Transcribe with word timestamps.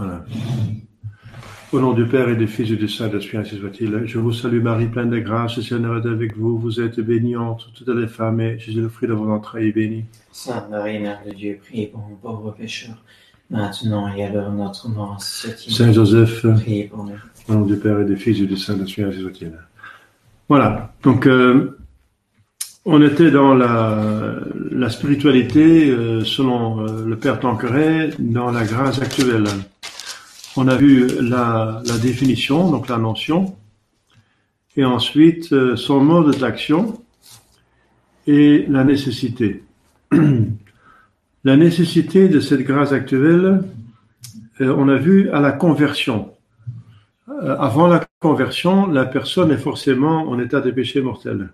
Voilà. 0.00 0.24
Au 1.72 1.78
nom 1.78 1.92
du 1.92 2.06
Père 2.06 2.30
et 2.30 2.34
du 2.36 2.46
Fils 2.46 2.70
et 2.70 2.76
du 2.76 2.88
Saint-Esprit, 2.88 3.36
ainsi 3.36 3.58
soit-il. 3.58 4.06
Je 4.06 4.18
vous 4.18 4.32
salue 4.32 4.62
Marie, 4.62 4.86
pleine 4.86 5.10
de 5.10 5.18
grâce, 5.18 5.58
le 5.58 5.62
Seigneur 5.62 5.98
est 5.98 6.08
avec 6.08 6.38
vous. 6.38 6.58
Vous 6.58 6.80
êtes 6.80 6.98
bénie 7.00 7.36
entre 7.36 7.70
toutes 7.72 7.94
les 7.94 8.08
femmes 8.08 8.40
et 8.40 8.58
Jésus, 8.58 8.80
le 8.80 8.88
fruit 8.88 9.08
de 9.08 9.12
vos 9.12 9.30
entrailles, 9.30 9.68
est 9.68 9.72
béni. 9.72 10.04
Sainte 10.32 10.70
Marie, 10.70 11.00
Mère 11.00 11.20
de 11.26 11.32
Dieu, 11.34 11.58
priez 11.62 11.88
pour 11.88 12.00
nous 12.08 12.16
pauvres 12.16 12.52
pécheurs, 12.52 12.96
maintenant 13.50 14.08
et 14.14 14.24
à 14.24 14.32
l'heure 14.32 14.50
de 14.50 14.56
notre 14.56 14.88
mort, 14.88 15.12
ainsi 15.16 15.48
soit-il. 15.48 15.74
Saint 15.74 15.92
Joseph, 15.92 16.46
Priez 16.62 16.84
pour 16.84 17.04
nous. 17.04 17.12
au 17.48 17.52
nom 17.52 17.66
du 17.66 17.76
Père 17.76 18.00
et 18.00 18.06
du 18.06 18.16
Fils 18.16 18.40
et 18.40 18.46
du 18.46 18.56
Saint-Esprit, 18.56 19.02
ainsi 19.02 19.20
soit-il. 19.20 19.52
Voilà. 20.48 20.94
Donc, 21.02 21.26
euh, 21.26 21.78
on 22.86 23.02
était 23.02 23.30
dans 23.30 23.54
la, 23.54 24.40
la 24.70 24.88
spiritualité 24.88 25.90
euh, 25.90 26.24
selon 26.24 26.80
euh, 26.80 27.04
le 27.04 27.16
Père 27.16 27.38
Tanqueray, 27.38 28.14
dans 28.18 28.50
la 28.50 28.64
grâce 28.64 29.02
actuelle. 29.02 29.44
On 30.56 30.66
a 30.66 30.76
vu 30.76 31.06
la, 31.20 31.80
définition, 32.02 32.70
donc 32.70 32.88
la 32.88 32.98
notion, 32.98 33.56
et 34.76 34.84
ensuite 34.84 35.52
euh, 35.52 35.76
son 35.76 36.00
mode 36.00 36.36
d'action 36.38 37.00
et 38.26 38.66
la 38.68 38.82
nécessité. 38.82 39.62
la 41.44 41.56
nécessité 41.56 42.28
de 42.28 42.40
cette 42.40 42.62
grâce 42.62 42.90
actuelle, 42.90 43.62
euh, 44.60 44.74
on 44.76 44.88
a 44.88 44.96
vu 44.96 45.30
à 45.30 45.40
la 45.40 45.52
conversion. 45.52 46.32
Euh, 47.28 47.56
avant 47.56 47.86
la 47.86 48.04
conversion, 48.18 48.88
la 48.88 49.04
personne 49.04 49.52
est 49.52 49.56
forcément 49.56 50.28
en 50.28 50.40
état 50.40 50.60
de 50.60 50.72
péché 50.72 51.00
mortel. 51.00 51.50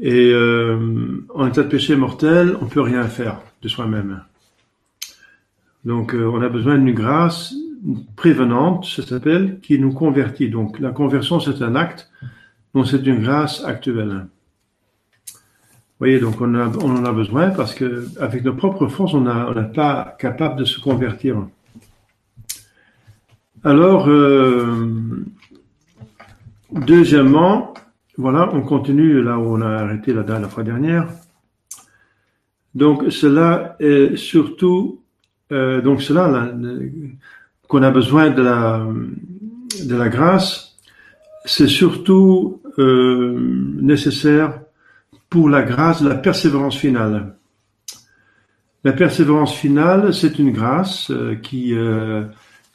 Et 0.00 0.32
en 1.34 1.48
état 1.48 1.64
de 1.64 1.68
péché 1.68 1.96
mortel, 1.96 2.56
on 2.60 2.66
peut 2.66 2.80
rien 2.80 3.02
faire 3.08 3.40
de 3.62 3.68
soi-même. 3.68 4.22
Donc, 5.84 6.14
euh, 6.14 6.30
on 6.32 6.42
a 6.42 6.48
besoin 6.48 6.78
d'une 6.78 6.94
grâce 6.94 7.54
prévenante, 8.16 8.84
ça 8.84 9.02
s'appelle, 9.02 9.60
qui 9.60 9.78
nous 9.78 9.92
convertit. 9.92 10.48
Donc, 10.48 10.80
la 10.80 10.90
conversion, 10.90 11.40
c'est 11.40 11.62
un 11.62 11.74
acte, 11.76 12.10
donc 12.74 12.86
c'est 12.86 13.06
une 13.06 13.20
grâce 13.20 13.64
actuelle. 13.64 14.26
Vous 16.00 16.04
voyez, 16.04 16.20
donc 16.20 16.40
on, 16.40 16.54
en 16.54 17.04
a 17.04 17.12
besoin 17.12 17.50
parce 17.50 17.74
que 17.74 18.06
avec 18.20 18.44
nos 18.44 18.54
propres 18.54 18.86
forces, 18.86 19.14
on 19.14 19.22
n'est 19.22 19.72
pas 19.72 20.16
capable 20.18 20.60
de 20.60 20.64
se 20.64 20.78
convertir. 20.78 21.44
Alors, 23.64 24.08
euh, 24.08 24.86
deuxièmement, 26.70 27.74
voilà, 28.16 28.48
on 28.54 28.62
continue 28.62 29.20
là 29.22 29.38
où 29.38 29.56
on 29.56 29.60
a 29.60 29.70
arrêté 29.70 30.12
la, 30.12 30.22
la 30.22 30.48
fois 30.48 30.62
dernière. 30.62 31.08
Donc, 32.76 33.10
cela 33.10 33.74
est 33.80 34.16
surtout, 34.16 35.02
euh, 35.50 35.80
donc 35.80 36.02
cela, 36.02 36.52
qu'on 37.68 37.82
a 37.82 37.90
besoin 37.90 38.30
de 38.30 38.42
la, 38.42 40.08
grâce, 40.08 40.76
c'est 41.44 41.68
surtout 41.68 42.60
euh, 42.78 43.38
nécessaire 43.80 44.60
pour 45.30 45.48
la 45.48 45.62
grâce 45.62 46.00
la 46.02 46.14
persévérance 46.14 46.76
finale. 46.76 47.34
La 48.84 48.92
persévérance 48.92 49.54
finale, 49.54 50.14
c'est 50.14 50.38
une 50.38 50.52
grâce 50.52 51.10
euh, 51.10 51.34
qui, 51.34 51.74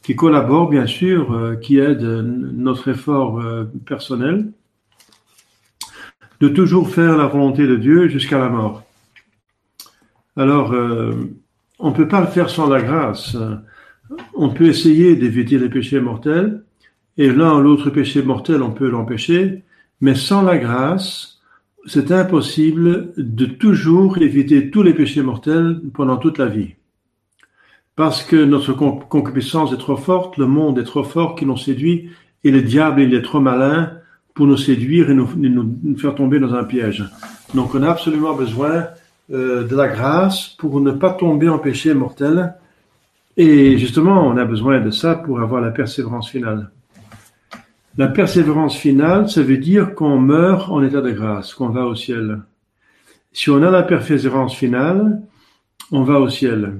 qui 0.01 0.15
collabore, 0.15 0.69
bien 0.69 0.87
sûr, 0.87 1.57
qui 1.61 1.77
aide 1.77 2.01
notre 2.01 2.89
effort 2.89 3.41
personnel, 3.85 4.51
de 6.41 6.49
toujours 6.49 6.89
faire 6.89 7.15
la 7.17 7.27
volonté 7.27 7.65
de 7.65 7.77
Dieu 7.77 8.09
jusqu'à 8.09 8.37
la 8.37 8.49
mort. 8.49 8.83
Alors, 10.35 10.73
on 11.83 11.89
ne 11.89 11.95
peut 11.95 12.07
pas 12.07 12.21
le 12.21 12.27
faire 12.27 12.49
sans 12.49 12.67
la 12.67 12.81
grâce. 12.81 13.35
On 14.33 14.49
peut 14.49 14.67
essayer 14.67 15.15
d'éviter 15.15 15.59
les 15.59 15.69
péchés 15.69 15.99
mortels, 15.99 16.63
et 17.17 17.29
l'un 17.29 17.57
ou 17.57 17.61
l'autre 17.61 17.89
péché 17.89 18.23
mortel, 18.23 18.63
on 18.63 18.71
peut 18.71 18.89
l'empêcher, 18.89 19.63
mais 19.99 20.15
sans 20.15 20.41
la 20.41 20.57
grâce, 20.57 21.41
c'est 21.85 22.11
impossible 22.11 23.11
de 23.17 23.45
toujours 23.45 24.17
éviter 24.17 24.71
tous 24.71 24.81
les 24.81 24.93
péchés 24.93 25.21
mortels 25.21 25.81
pendant 25.93 26.17
toute 26.17 26.37
la 26.37 26.47
vie. 26.47 26.75
Parce 27.97 28.23
que 28.23 28.37
notre 28.37 28.71
con- 28.73 28.97
concupiscence 28.97 29.73
est 29.73 29.77
trop 29.77 29.97
forte, 29.97 30.37
le 30.37 30.47
monde 30.47 30.79
est 30.79 30.85
trop 30.85 31.03
fort 31.03 31.35
qui 31.35 31.45
nous 31.45 31.57
séduit, 31.57 32.09
et 32.45 32.51
le 32.51 32.61
diable, 32.61 33.01
il 33.01 33.13
est 33.13 33.21
trop 33.21 33.41
malin 33.41 33.91
pour 34.33 34.47
nous 34.47 34.57
séduire 34.57 35.09
et 35.09 35.13
nous, 35.13 35.27
faire 35.97 36.15
tomber 36.15 36.39
dans 36.39 36.53
un 36.53 36.63
piège. 36.63 37.03
Donc 37.53 37.75
on 37.75 37.83
a 37.83 37.89
absolument 37.89 38.33
besoin 38.33 38.87
de 39.33 39.75
la 39.75 39.87
grâce 39.87 40.49
pour 40.59 40.79
ne 40.79 40.91
pas 40.91 41.11
tomber 41.11 41.49
en 41.49 41.57
péché 41.59 41.93
mortel. 41.93 42.53
Et 43.35 43.77
justement, 43.79 44.27
on 44.27 44.37
a 44.37 44.45
besoin 44.45 44.79
de 44.79 44.91
ça 44.91 45.15
pour 45.15 45.41
avoir 45.41 45.59
la 45.61 45.71
persévérance 45.71 46.29
finale. 46.29 46.69
La 47.97 48.07
persévérance 48.07 48.75
finale, 48.77 49.29
ça 49.29 49.41
veut 49.41 49.57
dire 49.57 49.95
qu'on 49.95 50.19
meurt 50.19 50.69
en 50.69 50.83
état 50.83 51.01
de 51.01 51.11
grâce, 51.11 51.53
qu'on 51.53 51.69
va 51.69 51.85
au 51.85 51.95
ciel. 51.95 52.41
Si 53.31 53.49
on 53.49 53.61
a 53.63 53.71
la 53.71 53.83
persévérance 53.83 54.55
finale, 54.55 55.21
on 55.91 56.03
va 56.03 56.19
au 56.19 56.29
ciel. 56.29 56.73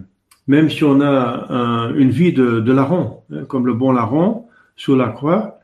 Même 0.47 0.69
si 0.69 0.83
on 0.83 1.01
a 1.01 1.47
un- 1.49 1.93
une 1.95 2.09
vie 2.11 2.33
de, 2.33 2.71
larron, 2.71 3.19
hein, 3.31 3.45
comme 3.47 3.65
le 3.65 3.73
bon 3.73 3.91
larron 3.91 4.45
sur 4.75 4.95
la 4.95 5.09
croix, 5.09 5.59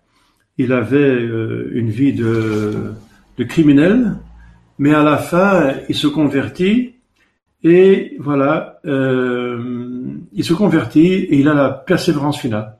il 0.57 0.71
avait 0.73 0.97
euh, 0.97 1.69
une 1.73 1.89
vie 1.89 2.13
de 2.13 2.93
criminel, 3.47 4.15
mais 4.79 4.93
à 4.93 5.03
la 5.03 5.17
fin, 5.17 5.73
il 5.89 5.95
se 5.95 6.07
convertit 6.07 6.95
et 7.63 8.15
voilà, 8.19 8.79
euh, 8.85 10.15
il 10.33 10.43
se 10.43 10.53
convertit 10.53 11.13
et 11.13 11.37
il 11.37 11.47
a 11.49 11.53
la 11.53 11.69
persévérance 11.69 12.39
finale. 12.39 12.77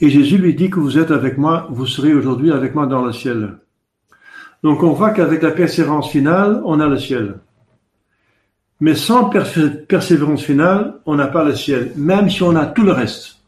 Et 0.00 0.10
Jésus 0.10 0.38
lui 0.38 0.54
dit 0.54 0.68
que 0.68 0.80
vous 0.80 0.98
êtes 0.98 1.12
avec 1.12 1.38
moi, 1.38 1.68
vous 1.70 1.86
serez 1.86 2.12
aujourd'hui 2.12 2.50
avec 2.50 2.74
moi 2.74 2.86
dans 2.86 3.04
le 3.04 3.12
ciel. 3.12 3.58
Donc 4.62 4.82
on 4.82 4.92
voit 4.92 5.10
qu'avec 5.10 5.42
la 5.42 5.52
persévérance 5.52 6.10
finale, 6.10 6.60
on 6.64 6.80
a 6.80 6.88
le 6.88 6.98
ciel. 6.98 7.36
Mais 8.80 8.94
sans 8.94 9.30
persé- 9.30 9.86
persévérance 9.86 10.42
finale, 10.42 10.94
on 11.06 11.14
n'a 11.14 11.28
pas 11.28 11.44
le 11.44 11.54
ciel, 11.54 11.92
même 11.96 12.28
si 12.28 12.42
on 12.42 12.56
a 12.56 12.66
tout 12.66 12.82
le 12.82 12.92
reste. 12.92 13.39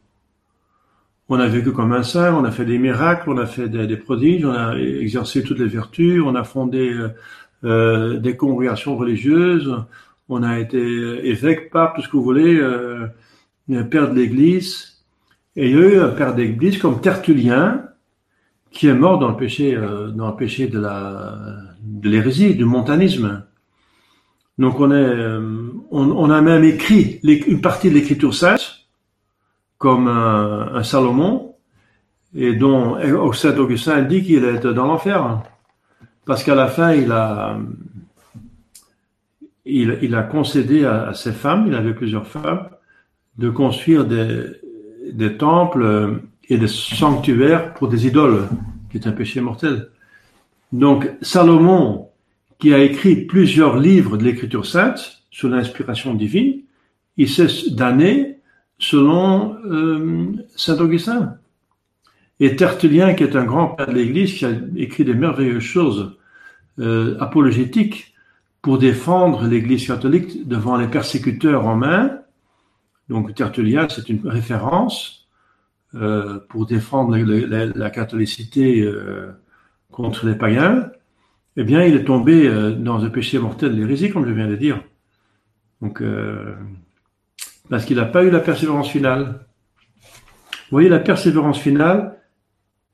On 1.28 1.38
a 1.38 1.47
vécu 1.47 1.72
comme 1.72 1.93
un 1.93 2.03
saint, 2.03 2.34
on 2.34 2.44
a 2.44 2.50
fait 2.50 2.65
des 2.65 2.78
miracles, 2.78 3.31
on 3.31 3.38
a 3.38 3.47
fait 3.47 3.69
des, 3.69 3.97
prodiges, 3.97 4.44
on 4.44 4.53
a 4.53 4.77
exercé 4.77 5.43
toutes 5.43 5.59
les 5.59 5.66
vertus, 5.66 6.22
on 6.25 6.34
a 6.34 6.44
fondé 6.44 6.93
euh, 6.93 7.09
euh, 7.65 8.19
des 8.19 8.37
congrégations 8.37 8.97
religieuses, 8.97 9.75
on 10.28 10.43
a 10.43 10.59
été 10.59 10.78
évêque, 10.78 11.71
pape, 11.71 11.97
tout 11.97 12.03
ce 12.03 12.09
que 12.09 12.16
vous 12.16 12.25
voulez, 12.25 12.59
euh, 12.59 13.06
père 13.91 14.10
de 14.10 14.15
l'Église. 14.19 14.93
Et 15.56 15.69
il 15.69 15.77
y 15.77 15.78
a 15.78 15.87
eu 15.87 15.99
un 16.00 16.09
père 16.09 16.34
d'église 16.34 16.78
comme 16.78 17.00
Tertullien, 17.00 17.84
qui 18.71 18.89
est 18.89 18.94
mort 18.94 19.19
dans 19.19 19.28
le 19.28 19.37
péché, 19.37 19.77
euh, 19.77 20.09
dans 20.09 20.28
le 20.31 20.37
péché 20.37 20.66
de 20.66 20.81
la, 20.81 21.39
de 21.83 22.09
l'hérésie, 22.09 22.54
du 22.54 22.65
montanisme. 22.65 23.44
Donc 24.59 24.81
on 24.81 24.91
est, 24.91 24.94
euh, 24.94 25.71
on, 25.91 26.10
on 26.10 26.31
a 26.31 26.41
même 26.41 26.65
écrit 26.65 27.21
une 27.22 27.60
partie 27.60 27.91
de 27.91 27.94
l'écriture 27.94 28.34
sainte, 28.34 28.81
comme 29.82 30.06
un, 30.06 30.76
un 30.76 30.84
Salomon, 30.84 31.56
et 32.37 32.54
dont 32.54 32.97
Saint 33.32 33.59
Augustin 33.59 34.03
dit 34.03 34.22
qu'il 34.22 34.44
est 34.44 34.65
dans 34.65 34.87
l'enfer, 34.87 35.43
parce 36.25 36.44
qu'à 36.44 36.54
la 36.54 36.69
fin 36.69 36.93
il 36.93 37.10
a, 37.10 37.59
il, 39.65 39.98
il 40.00 40.15
a 40.15 40.22
concédé 40.22 40.84
à, 40.84 41.15
ses 41.15 41.32
femmes, 41.32 41.65
il 41.66 41.75
avait 41.75 41.94
plusieurs 41.94 42.28
femmes, 42.28 42.69
de 43.38 43.50
construire 43.50 44.04
des, 44.04 44.44
des 45.10 45.37
temples 45.37 46.21
et 46.48 46.59
des 46.59 46.69
sanctuaires 46.69 47.75
pour 47.75 47.88
des 47.88 48.06
idoles, 48.06 48.47
qui 48.88 48.98
est 48.98 49.09
un 49.09 49.12
péché 49.12 49.41
mortel. 49.41 49.88
Donc 50.71 51.10
Salomon, 51.22 52.10
qui 52.60 52.72
a 52.72 52.78
écrit 52.78 53.16
plusieurs 53.16 53.77
livres 53.78 54.16
de 54.16 54.22
l'écriture 54.22 54.65
sainte 54.65 55.24
sous 55.33 55.48
l'inspiration 55.48 56.15
divine, 56.15 56.60
il 57.16 57.28
s'est 57.28 57.48
damné 57.72 58.39
selon 58.82 59.56
euh, 59.64 60.32
Saint 60.56 60.78
Augustin. 60.78 61.36
Et 62.40 62.56
Tertullien, 62.56 63.14
qui 63.14 63.22
est 63.22 63.36
un 63.36 63.44
grand 63.44 63.68
père 63.68 63.86
de 63.86 63.92
l'Église, 63.92 64.34
qui 64.34 64.44
a 64.44 64.50
écrit 64.76 65.04
des 65.04 65.14
merveilleuses 65.14 65.62
choses 65.62 66.16
euh, 66.80 67.16
apologétiques 67.20 68.14
pour 68.60 68.78
défendre 68.78 69.46
l'Église 69.46 69.86
catholique 69.86 70.48
devant 70.48 70.76
les 70.76 70.88
persécuteurs 70.88 71.62
romains, 71.62 72.18
donc 73.08 73.34
Tertullien, 73.34 73.86
c'est 73.88 74.08
une 74.08 74.26
référence 74.28 75.28
euh, 75.94 76.40
pour 76.48 76.66
défendre 76.66 77.16
la, 77.16 77.66
la 77.66 77.90
catholicité 77.90 78.88
contre 79.90 80.26
les 80.26 80.34
païens. 80.34 80.90
Eh 81.56 81.64
bien, 81.64 81.84
il 81.84 81.94
est 81.94 82.04
tombé 82.04 82.48
dans 82.78 83.04
un 83.04 83.10
péché 83.10 83.38
mortel 83.38 83.76
l'hérésie, 83.76 84.10
comme 84.10 84.26
je 84.26 84.32
viens 84.32 84.48
de 84.48 84.56
dire. 84.56 84.82
Donc, 85.82 86.02
parce 87.68 87.84
qu'il 87.84 87.97
n'a 87.97 88.04
pas 88.04 88.24
eu 88.24 88.30
la 88.30 88.41
persévérance 88.41 88.91
finale. 88.91 89.47
Vous 90.70 90.76
voyez, 90.76 90.88
la 90.88 90.98
persévérance 90.98 91.59
finale, 91.59 92.18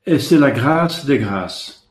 et 0.07 0.19
c'est 0.19 0.39
la 0.39 0.51
grâce 0.51 1.05
des 1.05 1.19
grâces. 1.19 1.89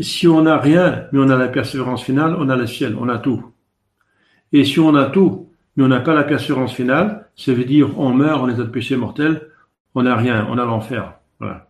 Si 0.00 0.28
on 0.28 0.42
n'a 0.42 0.58
rien, 0.58 1.06
mais 1.12 1.20
on 1.20 1.30
a 1.30 1.36
la 1.36 1.48
persévérance 1.48 2.02
finale, 2.02 2.36
on 2.38 2.48
a 2.48 2.56
le 2.56 2.66
ciel, 2.66 2.96
on 3.00 3.08
a 3.08 3.18
tout. 3.18 3.52
Et 4.52 4.64
si 4.64 4.78
on 4.80 4.94
a 4.94 5.06
tout, 5.06 5.48
mais 5.76 5.84
on 5.84 5.88
n'a 5.88 6.00
pas 6.00 6.14
la 6.14 6.24
persévérance 6.24 6.74
finale, 6.74 7.28
ça 7.36 7.52
veut 7.52 7.64
dire 7.64 7.98
on 7.98 8.12
meurt 8.12 8.42
en 8.42 8.48
état 8.48 8.62
de 8.62 8.68
péché 8.68 8.96
mortel, 8.96 9.48
on 9.94 10.02
n'a 10.02 10.16
rien, 10.16 10.46
on 10.50 10.58
a 10.58 10.64
l'enfer. 10.64 11.14
Voilà. 11.38 11.68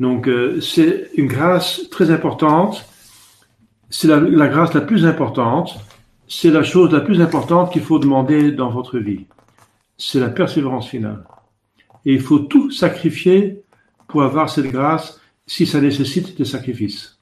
Donc 0.00 0.28
euh, 0.28 0.60
c'est 0.60 1.10
une 1.16 1.26
grâce 1.26 1.88
très 1.90 2.10
importante, 2.10 2.86
c'est 3.90 4.08
la, 4.08 4.18
la 4.18 4.48
grâce 4.48 4.74
la 4.74 4.80
plus 4.80 5.06
importante, 5.06 5.78
c'est 6.28 6.50
la 6.50 6.62
chose 6.62 6.92
la 6.92 7.00
plus 7.00 7.20
importante 7.20 7.72
qu'il 7.72 7.82
faut 7.82 7.98
demander 7.98 8.52
dans 8.52 8.70
votre 8.70 8.98
vie. 8.98 9.26
C'est 9.98 10.20
la 10.20 10.28
persévérance 10.28 10.88
finale. 10.88 11.24
Et 12.04 12.12
il 12.12 12.20
faut 12.20 12.38
tout 12.38 12.70
sacrifier 12.70 13.62
pour 14.08 14.22
avoir 14.22 14.48
cette 14.50 14.70
grâce 14.70 15.20
si 15.46 15.66
ça 15.66 15.80
nécessite 15.80 16.36
des 16.36 16.44
sacrifices. 16.44 17.18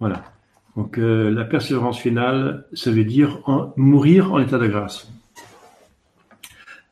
Voilà. 0.00 0.24
Donc 0.76 0.98
euh, 0.98 1.30
la 1.30 1.44
persévérance 1.44 1.98
finale, 1.98 2.66
ça 2.72 2.90
veut 2.90 3.04
dire 3.04 3.40
mourir 3.76 4.32
en 4.32 4.40
état 4.40 4.58
de 4.58 4.66
grâce. 4.66 5.08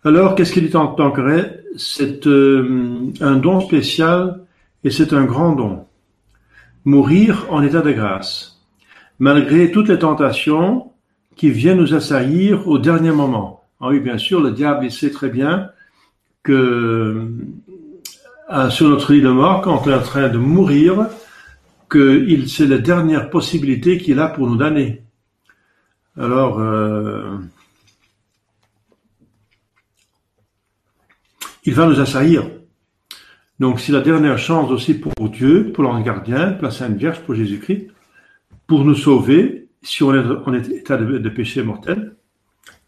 Alors, 0.05 0.35
qu'est-ce 0.35 0.53
qu'il 0.53 0.65
est 0.65 0.75
en 0.75 0.89
tant 0.89 1.12
que 1.12 1.61
C'est 1.77 2.27
euh, 2.27 3.12
un 3.21 3.37
don 3.37 3.61
spécial 3.61 4.41
et 4.83 4.91
c'est 4.91 5.12
un 5.12 5.25
grand 5.25 5.53
don. 5.53 5.87
Mourir 6.85 7.47
en 7.50 7.62
état 7.62 7.83
de 7.83 7.93
grâce, 7.93 8.61
malgré 9.21 9.71
toutes 9.71 9.89
les 9.89 10.00
tentations 10.00 10.91
qui 11.37 11.50
viennent 11.50 11.79
nous 11.79 11.94
assaillir 11.94 12.67
au 12.67 12.79
dernier 12.79 13.12
moment. 13.12 13.62
Ah 13.82 13.88
oui, 13.88 13.99
bien 13.99 14.17
sûr, 14.17 14.40
le 14.40 14.52
diable, 14.52 14.88
sait 14.93 15.11
très 15.11 15.29
bien 15.29 15.70
que 16.44 17.29
euh, 18.50 18.70
sur 18.70 18.88
notre 18.88 19.12
lit 19.12 19.20
de 19.20 19.29
mort, 19.29 19.61
quand 19.61 19.82
on 19.84 19.90
est 19.90 19.94
en 19.94 20.02
train 20.02 20.29
de 20.29 20.38
mourir, 20.38 21.08
que 21.88 22.46
c'est 22.46 22.69
la 22.69 22.79
dernière 22.79 23.29
possibilité 23.29 23.99
qu'il 23.99 24.20
a 24.20 24.29
pour 24.29 24.49
nous 24.49 24.56
donner. 24.56 25.02
Alors, 26.17 26.61
euh, 26.61 27.38
il 31.64 31.75
va 31.75 31.87
nous 31.87 31.99
assaillir. 31.99 32.49
Donc, 33.58 33.81
c'est 33.81 33.90
la 33.90 34.00
dernière 34.00 34.38
chance 34.38 34.70
aussi 34.70 34.94
pour 34.94 35.29
Dieu, 35.29 35.73
pour 35.73 35.82
l'ange 35.82 36.05
gardien, 36.05 36.52
pour 36.52 36.64
la 36.64 36.70
Sainte 36.70 36.96
Vierge, 36.96 37.20
pour 37.23 37.34
Jésus-Christ, 37.34 37.88
pour 38.69 38.84
nous 38.84 38.94
sauver 38.94 39.69
si 39.82 40.05
on 40.05 40.14
est 40.14 40.25
en 40.46 40.55
état 40.55 40.96
de, 40.96 41.29
péché 41.31 41.64
mortel. 41.64 42.14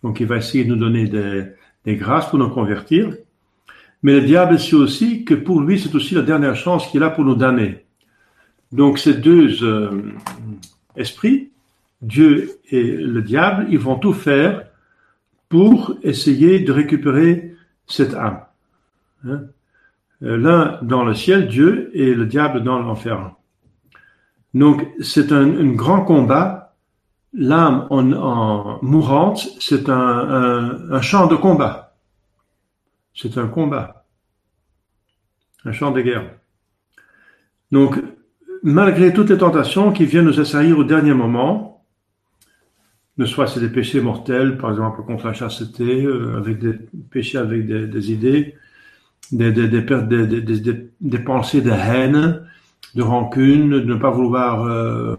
Donc, 0.04 0.20
il 0.20 0.26
va 0.26 0.36
essayer 0.36 0.64
de 0.64 0.68
nous 0.68 0.76
donner 0.76 1.08
des, 1.08 1.46
des 1.84 1.96
grâces 1.96 2.30
pour 2.30 2.38
nous 2.38 2.50
convertir. 2.50 3.16
Mais 4.04 4.20
le 4.20 4.20
diable 4.20 4.60
sait 4.60 4.76
aussi 4.76 5.24
que 5.24 5.34
pour 5.34 5.60
lui, 5.60 5.80
c'est 5.80 5.94
aussi 5.94 6.14
la 6.14 6.22
dernière 6.22 6.54
chance 6.54 6.86
qu'il 6.88 7.02
a 7.02 7.10
pour 7.10 7.24
nous 7.24 7.34
damner. 7.34 7.84
Donc 8.70 8.98
ces 8.98 9.14
deux 9.14 9.62
euh, 9.62 10.12
esprits, 10.96 11.52
Dieu 12.02 12.58
et 12.70 12.82
le 12.82 13.22
diable, 13.22 13.66
ils 13.70 13.78
vont 13.78 13.96
tout 13.96 14.12
faire 14.12 14.66
pour 15.48 15.96
essayer 16.02 16.58
de 16.58 16.72
récupérer 16.72 17.54
cette 17.86 18.14
âme. 18.14 18.40
Hein. 19.24 19.42
Euh, 20.22 20.36
l'un 20.36 20.78
dans 20.82 21.04
le 21.04 21.14
ciel, 21.14 21.48
Dieu, 21.48 21.90
et 21.94 22.14
le 22.14 22.26
diable 22.26 22.64
dans 22.64 22.78
l'enfer. 22.80 23.32
Donc 24.54 24.86
c'est 25.00 25.32
un, 25.32 25.72
grand 25.72 26.02
combat. 26.02 26.63
L'âme 27.36 27.86
en, 27.90 28.78
mourante, 28.82 29.48
c'est 29.58 29.88
un, 29.88 31.00
champ 31.00 31.26
de 31.26 31.34
combat. 31.34 31.96
C'est 33.14 33.38
un 33.38 33.48
combat. 33.48 34.04
Un 35.64 35.72
champ 35.72 35.90
de 35.90 36.00
guerre. 36.00 36.30
Donc 37.72 38.00
malgré 38.62 39.12
toutes 39.12 39.30
les 39.30 39.38
tentations 39.38 39.92
qui 39.92 40.06
viennent 40.06 40.26
nous 40.26 40.40
assaillir 40.40 40.78
au 40.78 40.84
dernier 40.84 41.12
moment, 41.12 41.84
ne 43.18 43.24
soit 43.26 43.46
c'est 43.46 43.60
des 43.60 43.68
péchés 43.68 44.00
mortels, 44.00 44.58
par 44.58 44.70
exemple 44.70 45.02
contre 45.02 45.26
la 45.26 45.34
chasteté, 45.34 46.04
euh, 46.04 46.36
avec 46.36 46.58
des 46.58 46.72
péchés 47.10 47.38
avec 47.38 47.66
des, 47.66 48.12
idées, 48.12 48.56
des, 49.30 49.52
des, 49.52 51.18
pensées 51.18 51.60
de 51.60 51.70
haine, 51.70 52.46
de 52.94 53.02
rancune, 53.02 53.70
de 53.70 53.80
ne 53.80 53.94
pas 53.94 54.10
vouloir 54.10 54.64
euh, 54.64 55.16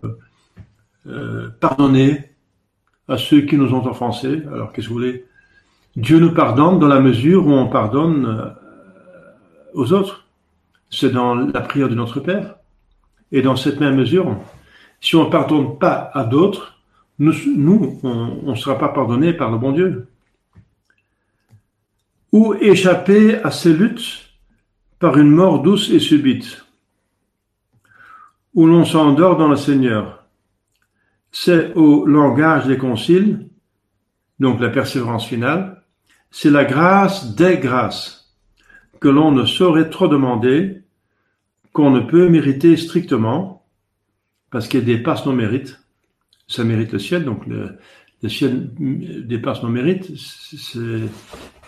euh, 1.08 1.50
pardonner 1.60 2.32
à 3.08 3.18
ceux 3.18 3.42
qui 3.42 3.58
nous 3.58 3.74
ont 3.74 3.86
offensés. 3.86 4.44
Alors 4.52 4.72
qu'est-ce 4.72 4.88
que 4.88 4.94
vous 4.94 5.00
voulez? 5.00 5.26
Dieu 5.96 6.20
nous 6.20 6.34
pardonne 6.34 6.80
dans 6.80 6.88
la 6.88 7.00
mesure 7.00 7.48
où 7.48 7.52
on 7.52 7.68
pardonne 7.68 8.54
aux 9.74 9.94
autres. 9.94 10.26
C'est 10.90 11.12
dans 11.12 11.36
la 11.36 11.62
prière 11.62 11.90
de 11.90 11.96
notre 11.96 12.20
Père. 12.20 12.56
Et 13.32 13.42
dans 13.42 13.56
cette 13.56 13.80
même 13.80 13.96
mesure, 13.96 14.38
si 15.02 15.16
on 15.16 15.26
ne 15.26 15.30
pardonne 15.30 15.78
pas 15.78 16.10
à 16.14 16.24
d'autres, 16.24 16.80
nous, 17.20 17.34
nous 17.56 18.00
on 18.04 18.52
ne 18.52 18.56
sera 18.56 18.78
pas 18.78 18.90
pardonné 18.90 19.34
par 19.34 19.52
le 19.52 19.58
bon 19.58 19.72
Dieu. 19.72 20.08
Ou 22.32 22.54
échapper 22.56 23.36
à 23.44 23.52
ces 23.52 23.74
luttes 23.74 24.26
par 25.00 25.18
une 25.18 25.30
mort 25.30 25.62
douce 25.62 25.90
et 25.90 26.00
subite, 26.00 26.66
où 28.54 28.66
l'on 28.66 28.86
s'endort 28.86 29.38
dans 29.38 29.48
le 29.48 29.56
Seigneur. 29.56 30.25
C'est 31.38 31.74
au 31.74 32.06
langage 32.06 32.66
des 32.66 32.78
conciles, 32.78 33.50
donc 34.40 34.62
la 34.62 34.70
persévérance 34.70 35.28
finale, 35.28 35.84
c'est 36.32 36.50
la 36.50 36.64
grâce 36.64 37.36
des 37.36 37.58
grâces 37.58 38.34
que 39.02 39.10
l'on 39.10 39.34
ne 39.34 39.46
saurait 39.46 39.90
trop 39.90 40.08
demander 40.08 40.84
qu'on 41.74 41.92
ne 41.92 42.00
peut 42.00 42.30
mériter 42.30 42.78
strictement, 42.78 43.66
parce 44.50 44.70
qu'elle 44.70 44.86
dépasse 44.86 45.26
nos 45.26 45.34
mérites. 45.34 45.78
Ça 46.48 46.64
mérite 46.64 46.94
le 46.94 47.00
ciel, 47.00 47.26
donc 47.26 47.46
le, 47.48 47.80
ciel 48.30 48.70
dépasse 49.28 49.62
nos 49.62 49.68
mérites. 49.68 50.10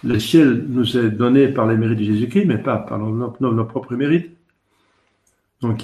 Le 0.01 0.19
ciel 0.19 0.65
nous 0.69 0.97
est 0.97 1.09
donné 1.09 1.49
par 1.49 1.67
les 1.67 1.75
mérites 1.75 1.99
de 1.99 2.05
Jésus-Christ, 2.05 2.45
mais 2.45 2.57
pas 2.57 2.77
par 2.77 2.99
nos, 2.99 3.65
propres 3.65 3.95
mérites. 3.97 4.31
Donc, 5.59 5.79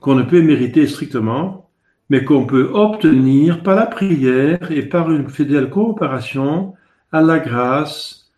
qu'on 0.00 0.14
ne 0.14 0.22
peut 0.22 0.40
mériter 0.40 0.86
strictement, 0.86 1.68
mais 2.12 2.24
qu'on 2.24 2.44
peut 2.44 2.68
obtenir 2.74 3.62
par 3.62 3.74
la 3.74 3.86
prière 3.86 4.70
et 4.70 4.82
par 4.82 5.10
une 5.10 5.30
fidèle 5.30 5.70
coopération 5.70 6.74
à 7.10 7.22
la 7.22 7.38
grâce 7.38 8.30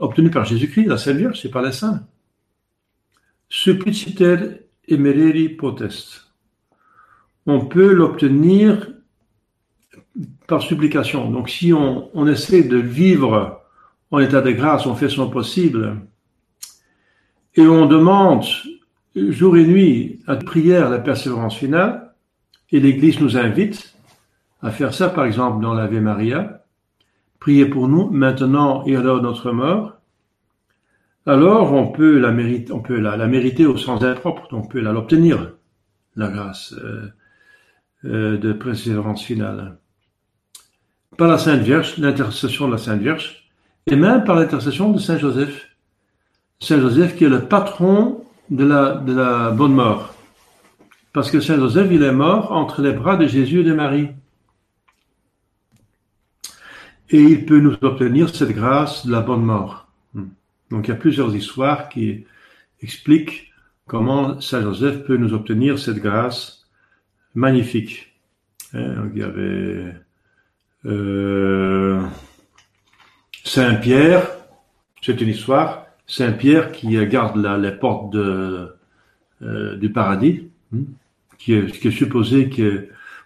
obtenue 0.00 0.32
par 0.32 0.44
Jésus-Christ, 0.44 0.86
la 0.86 0.98
Sainte 0.98 1.16
Vierge, 1.18 1.40
c'est 1.40 1.48
par 1.48 1.62
les 1.62 1.70
saints. 1.70 2.04
Suppliciter 3.48 4.66
emereri 4.88 5.48
potest. 5.48 6.32
On 7.46 7.66
peut 7.66 7.92
l'obtenir 7.92 8.90
par 10.48 10.60
supplication. 10.60 11.30
Donc 11.30 11.50
si 11.50 11.72
on, 11.72 12.10
on, 12.14 12.26
essaie 12.26 12.64
de 12.64 12.78
vivre 12.78 13.62
en 14.10 14.18
état 14.18 14.40
de 14.40 14.50
grâce, 14.50 14.86
on 14.86 14.96
fait 14.96 15.08
son 15.08 15.30
possible, 15.30 16.00
et 17.54 17.64
on 17.64 17.86
demande 17.86 18.44
jour 19.14 19.56
et 19.56 19.64
nuit 19.64 20.18
à 20.26 20.34
prière 20.34 20.90
la 20.90 20.98
persévérance 20.98 21.56
finale, 21.56 22.07
et 22.70 22.80
l'Église 22.80 23.20
nous 23.20 23.36
invite 23.36 23.94
à 24.62 24.70
faire 24.70 24.92
ça, 24.92 25.08
par 25.08 25.24
exemple, 25.24 25.62
dans 25.62 25.74
l'Ave 25.74 26.00
Maria, 26.00 26.64
priez 27.40 27.66
pour 27.66 27.88
nous 27.88 28.10
maintenant 28.10 28.84
et 28.86 28.96
à 28.96 29.00
l'heure 29.00 29.20
de 29.20 29.26
notre 29.26 29.52
mort, 29.52 29.98
alors 31.26 31.72
on 31.72 31.88
peut 31.88 32.18
la 32.18 32.32
mériter, 32.32 32.72
on 32.72 32.80
peut 32.80 32.98
la, 32.98 33.26
mériter 33.26 33.66
au 33.66 33.76
sens 33.76 34.02
impropre, 34.02 34.48
on 34.52 34.62
peut 34.62 34.80
l'obtenir, 34.80 35.52
la 36.16 36.28
grâce 36.28 36.74
euh, 36.82 37.12
euh, 38.04 38.38
de 38.38 38.52
persévérance 38.52 39.22
finale. 39.22 39.76
Par 41.16 41.28
la 41.28 41.38
Sainte 41.38 41.60
Vierge, 41.60 41.98
l'intercession 41.98 42.66
de 42.66 42.72
la 42.72 42.78
Sainte 42.78 43.00
Vierge, 43.00 43.50
et 43.86 43.96
même 43.96 44.24
par 44.24 44.36
l'intercession 44.36 44.90
de 44.90 44.98
Saint 44.98 45.18
Joseph. 45.18 45.68
Saint 46.60 46.80
Joseph 46.80 47.16
qui 47.16 47.24
est 47.24 47.28
le 47.28 47.42
patron 47.42 48.24
de 48.50 48.64
la, 48.64 48.94
de 48.94 49.14
la 49.14 49.50
bonne 49.50 49.74
mort. 49.74 50.14
Parce 51.12 51.30
que 51.30 51.40
Saint 51.40 51.56
Joseph, 51.56 51.88
il 51.90 52.02
est 52.02 52.12
mort 52.12 52.52
entre 52.52 52.82
les 52.82 52.92
bras 52.92 53.16
de 53.16 53.26
Jésus 53.26 53.60
et 53.60 53.64
de 53.64 53.72
Marie. 53.72 54.10
Et 57.10 57.22
il 57.22 57.46
peut 57.46 57.60
nous 57.60 57.76
obtenir 57.80 58.28
cette 58.28 58.52
grâce 58.52 59.06
de 59.06 59.12
la 59.12 59.22
bonne 59.22 59.42
mort. 59.42 59.88
Donc 60.70 60.86
il 60.86 60.90
y 60.90 60.94
a 60.94 60.96
plusieurs 60.96 61.34
histoires 61.34 61.88
qui 61.88 62.26
expliquent 62.82 63.52
comment 63.86 64.40
Saint 64.40 64.60
Joseph 64.60 65.04
peut 65.04 65.16
nous 65.16 65.32
obtenir 65.32 65.78
cette 65.78 65.98
grâce 65.98 66.66
magnifique. 67.34 68.12
Hein, 68.74 69.08
il 69.14 69.20
y 69.20 69.22
avait 69.22 69.94
euh, 70.84 72.06
Saint 73.44 73.76
Pierre, 73.76 74.28
c'est 75.00 75.20
une 75.22 75.28
histoire, 75.28 75.86
Saint 76.06 76.32
Pierre 76.32 76.70
qui 76.72 76.94
garde 77.06 77.36
les 77.60 77.72
portes 77.72 78.14
euh, 78.14 78.76
du 79.76 79.90
paradis, 79.90 80.50
hein, 80.74 80.80
qui, 81.38 81.54
est, 81.54 81.90
supposé 81.90 82.50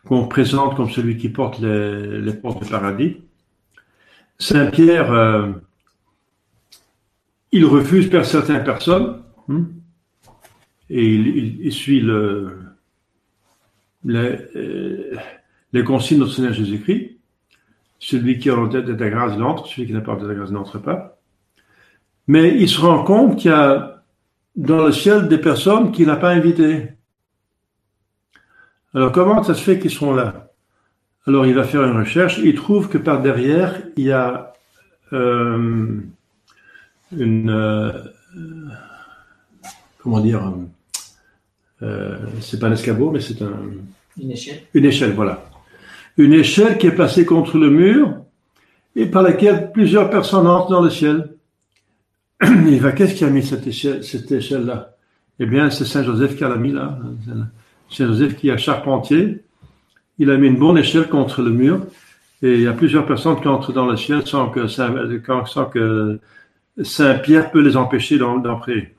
qu'on 0.06 0.26
présente 0.28 0.76
comme 0.76 0.90
celui 0.90 1.16
qui 1.16 1.28
porte 1.28 1.60
les, 1.60 2.32
portes 2.34 2.62
du 2.62 2.68
paradis. 2.68 3.16
Saint 4.38 4.66
Pierre 4.66 5.12
euh, 5.12 5.52
il 7.52 7.64
refuse 7.66 8.08
par 8.08 8.24
certaines 8.24 8.64
personnes 8.64 9.22
hein, 9.48 9.64
et 10.88 11.06
il, 11.06 11.72
suit 11.72 12.00
les, 12.00 12.08
euh, 14.06 15.16
les 15.72 15.84
consignes 15.84 16.18
de 16.18 16.24
notre 16.24 16.34
Seigneur 16.34 16.52
Jésus-Christ. 16.52 17.18
Celui 17.98 18.38
qui 18.38 18.50
a 18.50 18.58
en 18.58 18.68
tête 18.68 18.86
de 18.86 18.94
la 18.94 19.10
grâce, 19.10 19.32
il 19.36 19.42
entre. 19.42 19.66
Celui 19.68 19.86
qui 19.86 19.92
n'a 19.92 20.00
pas 20.00 20.16
de 20.16 20.26
la 20.26 20.34
grâce, 20.34 20.50
n'entre 20.50 20.78
pas. 20.78 21.18
Mais 22.26 22.56
il 22.58 22.68
se 22.68 22.80
rend 22.80 23.04
compte 23.04 23.38
qu'il 23.38 23.50
y 23.50 23.54
a 23.54 24.02
dans 24.56 24.86
le 24.86 24.92
ciel 24.92 25.28
des 25.28 25.38
personnes 25.38 25.92
qu'il 25.92 26.06
n'a 26.06 26.16
pas 26.16 26.30
invitées. 26.30 26.88
Alors 28.94 29.12
comment 29.12 29.42
ça 29.42 29.54
se 29.54 29.62
fait 29.62 29.78
qu'ils 29.78 29.90
sont 29.90 30.14
là? 30.14 30.50
Alors 31.26 31.46
il 31.46 31.54
va 31.54 31.64
faire 31.64 31.84
une 31.84 31.96
recherche, 31.96 32.38
il 32.38 32.54
trouve 32.54 32.88
que 32.88 32.98
par 32.98 33.22
derrière, 33.22 33.80
il 33.96 34.04
y 34.04 34.12
a 34.12 34.52
euh, 35.12 36.00
une... 37.16 37.50
Euh, 37.50 37.92
comment 39.98 40.20
dire 40.20 40.52
euh, 41.82 42.18
C'est 42.40 42.58
pas 42.58 42.68
un 42.68 42.72
escabeau, 42.72 43.10
mais 43.10 43.20
c'est 43.20 43.40
un... 43.42 43.52
Une 44.20 44.30
échelle. 44.30 44.62
Une 44.74 44.84
échelle, 44.84 45.12
voilà. 45.12 45.44
Une 46.18 46.34
échelle 46.34 46.76
qui 46.76 46.86
est 46.86 46.94
placée 46.94 47.24
contre 47.24 47.56
le 47.56 47.70
mur 47.70 48.14
et 48.94 49.06
par 49.06 49.22
laquelle 49.22 49.72
plusieurs 49.72 50.10
personnes 50.10 50.46
entrent 50.46 50.70
dans 50.70 50.82
le 50.82 50.90
ciel. 50.90 51.30
Il 52.42 52.80
va, 52.80 52.92
qu'est-ce 52.92 53.14
qui 53.14 53.24
a 53.24 53.30
mis 53.30 53.42
cette 53.42 53.66
échelle, 53.66 54.04
cette 54.04 54.30
échelle-là? 54.30 54.96
Eh 55.38 55.46
bien, 55.46 55.70
c'est 55.70 55.86
Saint 55.86 56.02
Joseph 56.02 56.36
qui 56.36 56.42
l'a 56.42 56.56
mis 56.56 56.72
là. 56.72 56.98
Saint 57.92 58.06
Joseph 58.06 58.36
qui 58.36 58.50
a 58.50 58.56
charpentier. 58.56 59.42
Il 60.18 60.30
a 60.30 60.36
mis 60.36 60.48
une 60.48 60.58
bonne 60.58 60.78
échelle 60.78 61.08
contre 61.08 61.42
le 61.42 61.50
mur 61.50 61.86
et 62.42 62.54
il 62.54 62.60
y 62.62 62.66
a 62.66 62.72
plusieurs 62.72 63.06
personnes 63.06 63.40
qui 63.40 63.48
entrent 63.48 63.72
dans 63.72 63.86
le 63.86 63.96
ciel 63.96 64.26
sans 64.26 64.48
que 64.48 64.66
Saint, 64.66 64.94
sans 65.46 65.66
que 65.66 66.18
Saint 66.82 67.14
Pierre 67.18 67.50
peut 67.50 67.60
les 67.60 67.76
empêcher 67.76 68.18
d'entrer. 68.18 68.94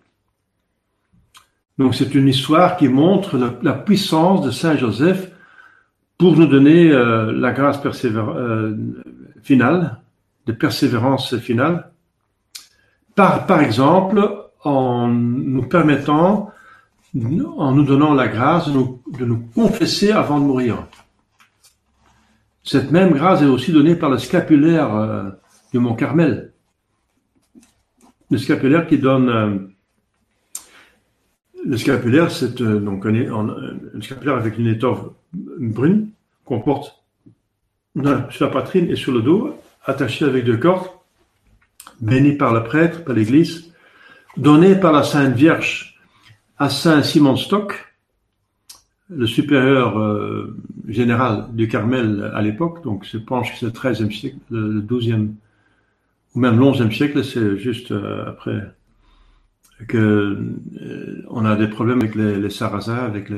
Donc 1.77 1.95
c'est 1.95 2.13
une 2.13 2.27
histoire 2.27 2.77
qui 2.77 2.87
montre 2.87 3.37
la, 3.61 3.73
puissance 3.73 4.45
de 4.45 4.51
Saint 4.51 4.77
Joseph 4.77 5.31
pour 6.17 6.37
nous 6.37 6.45
donner 6.45 6.91
euh, 6.91 7.31
la 7.31 7.51
grâce 7.51 7.79
euh, 8.05 8.77
finale, 9.41 9.97
de 10.45 10.51
persévérance 10.51 11.35
finale, 11.37 11.89
par 13.15 13.61
exemple 13.61 14.43
en 14.63 15.07
nous 15.09 15.63
permettant, 15.63 16.51
en 17.15 17.73
nous 17.73 17.83
donnant 17.83 18.13
la 18.13 18.27
grâce 18.27 18.69
de 18.69 19.25
nous, 19.25 19.39
confesser 19.53 20.11
avant 20.11 20.39
de 20.39 20.45
mourir. 20.45 20.87
Cette 22.63 22.91
même 22.91 23.11
grâce 23.11 23.41
est 23.41 23.45
aussi 23.45 23.71
donnée 23.71 23.95
par 23.95 24.09
le 24.09 24.17
scapulaire 24.17 24.95
euh, 24.95 25.29
du 25.71 25.79
Mont 25.79 25.95
Carmel. 25.95 26.53
Le 28.31 28.37
scapulaire 28.37 28.87
qui 28.87 28.97
donne 28.97 29.73
le 31.65 31.77
scapulaire, 31.77 32.31
c'est 32.31 32.61
euh, 32.61 32.79
donc 32.79 33.05
un, 33.05 34.01
scapulaire 34.01 34.35
avec 34.35 34.57
une 34.57 34.67
étoffe 34.67 35.05
brune 35.33 36.09
qu'on 36.45 36.59
porte 36.59 37.03
sur 38.29 38.45
la 38.45 38.51
poitrine 38.51 38.89
et 38.89 38.95
sur 38.95 39.11
le 39.11 39.21
dos, 39.21 39.55
attaché 39.85 40.25
avec 40.25 40.45
deux 40.45 40.57
cordes, 40.57 40.87
béni 42.01 42.33
par 42.33 42.53
le 42.53 42.63
prêtre, 42.63 43.03
par 43.03 43.15
l'Église, 43.15 43.71
donné 44.35 44.75
par 44.75 44.91
la 44.91 45.03
Sainte 45.03 45.35
Vierge 45.35 45.92
à 46.63 46.69
Saint 46.69 47.03
Simon 47.03 47.35
Stock, 47.35 47.73
le 49.09 49.27
supérieur 49.27 49.99
euh, 49.99 50.55
général 50.87 51.47
du 51.51 51.67
Carmel 51.67 52.31
à 52.33 52.41
l'époque, 52.41 52.81
donc 52.85 53.03
je 53.03 53.17
pense 53.17 53.51
que 53.51 53.57
c'est 53.57 53.65
le 53.65 53.73
13e 53.73 54.17
siècle, 54.17 54.37
le 54.49 54.81
12e, 54.81 55.31
ou 56.33 56.39
même 56.39 56.57
le 56.57 56.63
11e 56.63 56.89
siècle, 56.89 57.21
c'est 57.25 57.57
juste 57.57 57.91
euh, 57.91 58.29
après 58.29 58.61
que 59.89 59.97
euh, 59.97 61.25
on 61.29 61.43
a 61.43 61.57
des 61.57 61.67
problèmes 61.67 61.99
avec 61.99 62.15
les, 62.15 62.37
les 62.37 62.49
Sarrasins, 62.49 62.95
avec 62.95 63.29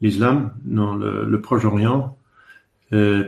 l'islam 0.00 0.52
dans 0.64 0.94
le, 0.94 1.24
le 1.24 1.40
Proche-Orient, 1.40 2.16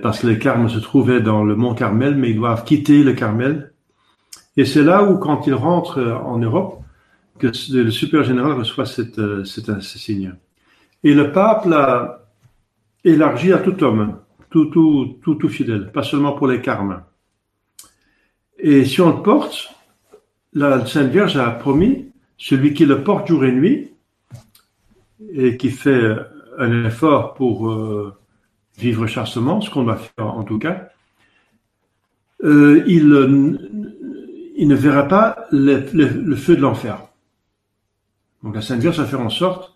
parce 0.03 0.21
que 0.21 0.29
les 0.29 0.39
Carmes 0.39 0.69
se 0.69 0.79
trouvaient 0.79 1.21
dans 1.21 1.43
le 1.43 1.57
mont 1.57 1.75
Carmel, 1.75 2.15
mais 2.15 2.31
ils 2.31 2.37
doivent 2.37 2.63
quitter 2.63 3.03
le 3.03 3.15
Carmel. 3.15 3.73
Et 4.57 4.65
c'est 4.65 4.85
là 4.85 5.03
où, 5.03 5.19
quand 5.19 5.49
ils 5.49 5.55
rentrent 5.55 6.01
en 6.25 6.39
Europe, 6.39 6.81
que 7.41 7.49
le 7.73 7.91
super 7.91 8.23
général 8.23 8.53
reçoit 8.53 8.87
cette, 8.87 9.19
euh, 9.19 9.45
cet 9.45 9.81
signe. 9.81 10.35
Et 11.03 11.15
le 11.15 11.33
pape 11.33 11.67
l'a 11.67 12.27
élargi 13.05 13.53
à 13.53 13.59
tout 13.59 13.83
homme, 13.83 14.19
tout, 14.51 14.67
tout, 14.67 15.19
tout, 15.23 15.35
tout 15.35 15.49
fidèle, 15.49 15.91
pas 15.91 16.03
seulement 16.03 16.33
pour 16.33 16.47
les 16.47 16.61
Carmes. 16.61 17.03
Et 18.59 18.85
si 18.85 19.01
on 19.01 19.17
le 19.17 19.23
porte, 19.23 19.75
la 20.53 20.85
Sainte 20.87 21.11
Vierge 21.11 21.37
a 21.37 21.51
promis 21.51 22.11
celui 22.37 22.75
qui 22.75 22.85
le 22.85 23.03
porte 23.03 23.29
jour 23.29 23.45
et 23.45 23.53
nuit 23.53 23.91
et 25.33 25.57
qui 25.57 25.71
fait 25.71 26.17
un 26.59 26.85
effort 26.85 27.35
pour 27.35 27.71
euh, 27.71 28.15
vivre 28.79 29.07
charstement, 29.07 29.61
ce 29.61 29.71
qu'on 29.71 29.85
va 29.85 29.97
faire 29.97 30.27
en 30.27 30.43
tout 30.43 30.59
cas, 30.59 30.91
euh, 32.43 32.83
il, 32.87 33.09
ne 33.09 34.75
verra 34.75 35.05
pas 35.05 35.47
le, 35.51 36.35
feu 36.37 36.57
de 36.57 36.63
l'enfer. 36.63 37.03
Donc 38.43 38.55
la 38.55 38.63
Sainte 38.63 38.81
Vierge 38.81 38.99
va 38.99 39.07
faire 39.07 39.21
en 39.21 39.31
sorte 39.31 39.75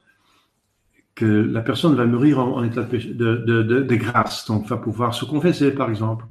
que 1.15 1.25
la 1.25 1.61
personne 1.61 1.95
va 1.95 2.07
mourir 2.07 2.41
en, 2.41 2.63
état 2.65 2.83
de, 2.83 3.03
de, 3.05 3.95
grâce, 3.95 4.47
donc 4.47 4.67
va 4.67 4.77
pouvoir 4.77 5.15
se 5.15 5.25
confesser 5.25 5.73
par 5.73 5.89
exemple. 5.91 6.25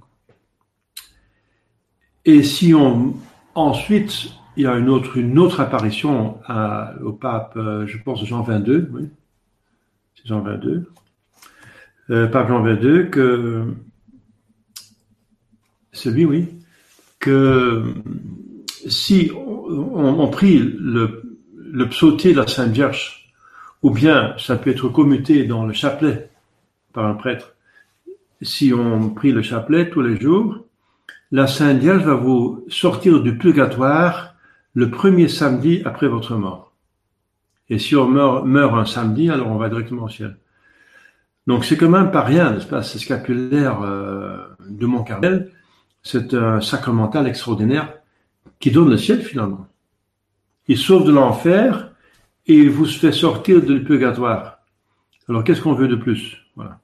Et 2.25 2.43
si 2.43 2.73
on 2.73 3.15
ensuite 3.55 4.31
il 4.55 4.63
y 4.63 4.67
a 4.67 4.75
une 4.77 4.89
autre, 4.89 5.17
une 5.17 5.39
autre 5.39 5.61
apparition 5.61 6.39
au 7.03 7.13
pape, 7.13 7.53
euh, 7.55 7.87
je 7.87 7.97
pense 7.97 8.23
Jean 8.23 8.43
22, 8.43 8.89
oui, 8.93 9.09
c'est 10.15 10.27
Jean 10.27 10.41
22, 10.41 10.91
euh, 12.11 12.27
pape 12.27 12.49
Jean 12.49 12.61
22, 12.61 13.05
que 13.05 13.73
celui, 15.91 16.25
oui, 16.25 16.49
que 17.19 17.95
si 18.87 19.31
on, 19.35 20.19
on 20.19 20.27
prie 20.27 20.59
le, 20.59 21.32
le 21.73 21.89
psautier 21.89 22.33
de 22.33 22.39
la 22.39 22.45
Sainte 22.45 22.71
Vierge, 22.71 23.33
ou 23.81 23.89
bien 23.89 24.35
ça 24.37 24.57
peut 24.57 24.69
être 24.69 24.89
commuté 24.89 25.43
dans 25.45 25.65
le 25.65 25.73
chapelet 25.73 26.29
par 26.93 27.05
un 27.07 27.15
prêtre, 27.15 27.55
si 28.43 28.71
on 28.71 29.09
prie 29.09 29.31
le 29.31 29.41
chapelet 29.41 29.89
tous 29.89 30.03
les 30.03 30.21
jours, 30.21 30.59
la 31.31 31.47
Sainte 31.47 31.79
Vierge 31.79 32.03
va 32.03 32.13
vous 32.13 32.63
sortir 32.67 33.23
du 33.23 33.39
purgatoire 33.39 34.35
le 34.75 34.91
premier 34.91 35.27
samedi 35.27 35.81
après 35.83 36.07
votre 36.07 36.35
mort. 36.35 36.73
Et 37.71 37.79
si 37.79 37.95
on 37.95 38.07
meurt, 38.07 38.75
un 38.75 38.85
samedi, 38.85 39.31
alors 39.31 39.47
on 39.47 39.57
va 39.57 39.69
directement 39.69 40.03
au 40.03 40.09
ciel. 40.09 40.37
Donc 41.47 41.65
c'est 41.65 41.75
quand 41.75 41.89
même 41.89 42.11
pas 42.11 42.21
rien, 42.21 42.51
n'est-ce 42.51 42.67
pas 42.67 42.83
Ce 42.83 42.99
scapulaire 42.99 43.81
euh, 43.81 44.37
de 44.69 44.85
Mont 44.85 45.03
Carmel, 45.03 45.49
c'est 46.03 46.35
un 46.35 46.61
sacramental 46.61 47.27
extraordinaire 47.27 47.95
qui 48.59 48.69
donne 48.69 48.91
le 48.91 48.97
ciel 48.97 49.23
finalement. 49.23 49.67
Il 50.67 50.77
sauve 50.77 51.05
de 51.05 51.11
l'enfer 51.11 51.91
et 52.47 52.55
il 52.55 52.69
vous 52.69 52.85
fait 52.85 53.11
sortir 53.11 53.61
du 53.61 53.83
purgatoire. 53.83 54.59
Alors 55.29 55.43
qu'est-ce 55.43 55.61
qu'on 55.61 55.73
veut 55.73 55.87
de 55.87 55.95
plus? 55.95 56.37
Voilà. 56.55 56.79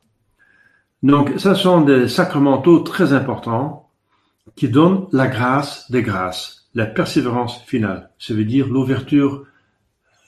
Donc 1.03 1.33
ça 1.37 1.55
sont 1.55 1.81
des 1.81 2.07
sacramentaux 2.07 2.79
très 2.79 3.13
importants 3.13 3.89
qui 4.55 4.67
donnent 4.67 5.07
la 5.11 5.27
grâce 5.27 5.89
des 5.91 6.01
grâces 6.01 6.59
la 6.73 6.85
persévérance 6.85 7.63
finale, 7.63 8.09
ça 8.19 8.33
veut 8.33 8.45
dire 8.45 8.67
l'ouverture, 8.67 9.45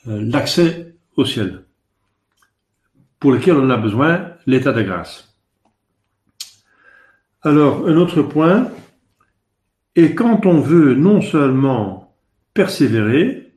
euh, 0.07 0.21
l'accès 0.23 0.95
au 1.15 1.25
ciel, 1.25 1.65
pour 3.19 3.31
lequel 3.31 3.55
on 3.55 3.69
a 3.69 3.77
besoin 3.77 4.33
l'état 4.47 4.73
de 4.73 4.81
grâce. 4.81 5.33
Alors, 7.43 7.87
un 7.87 7.97
autre 7.97 8.21
point, 8.21 8.69
et 9.95 10.15
quand 10.15 10.45
on 10.45 10.59
veut 10.59 10.95
non 10.95 11.21
seulement 11.21 12.10
persévérer, 12.53 13.53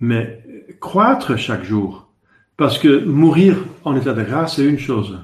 mais 0.00 0.44
croître 0.80 1.36
chaque 1.38 1.64
jour, 1.64 2.12
parce 2.56 2.78
que 2.78 3.04
mourir 3.04 3.56
en 3.84 3.96
état 3.96 4.12
de 4.12 4.22
grâce, 4.22 4.56
c'est 4.56 4.64
une 4.64 4.78
chose. 4.78 5.18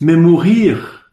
Mais 0.00 0.16
mourir 0.16 1.10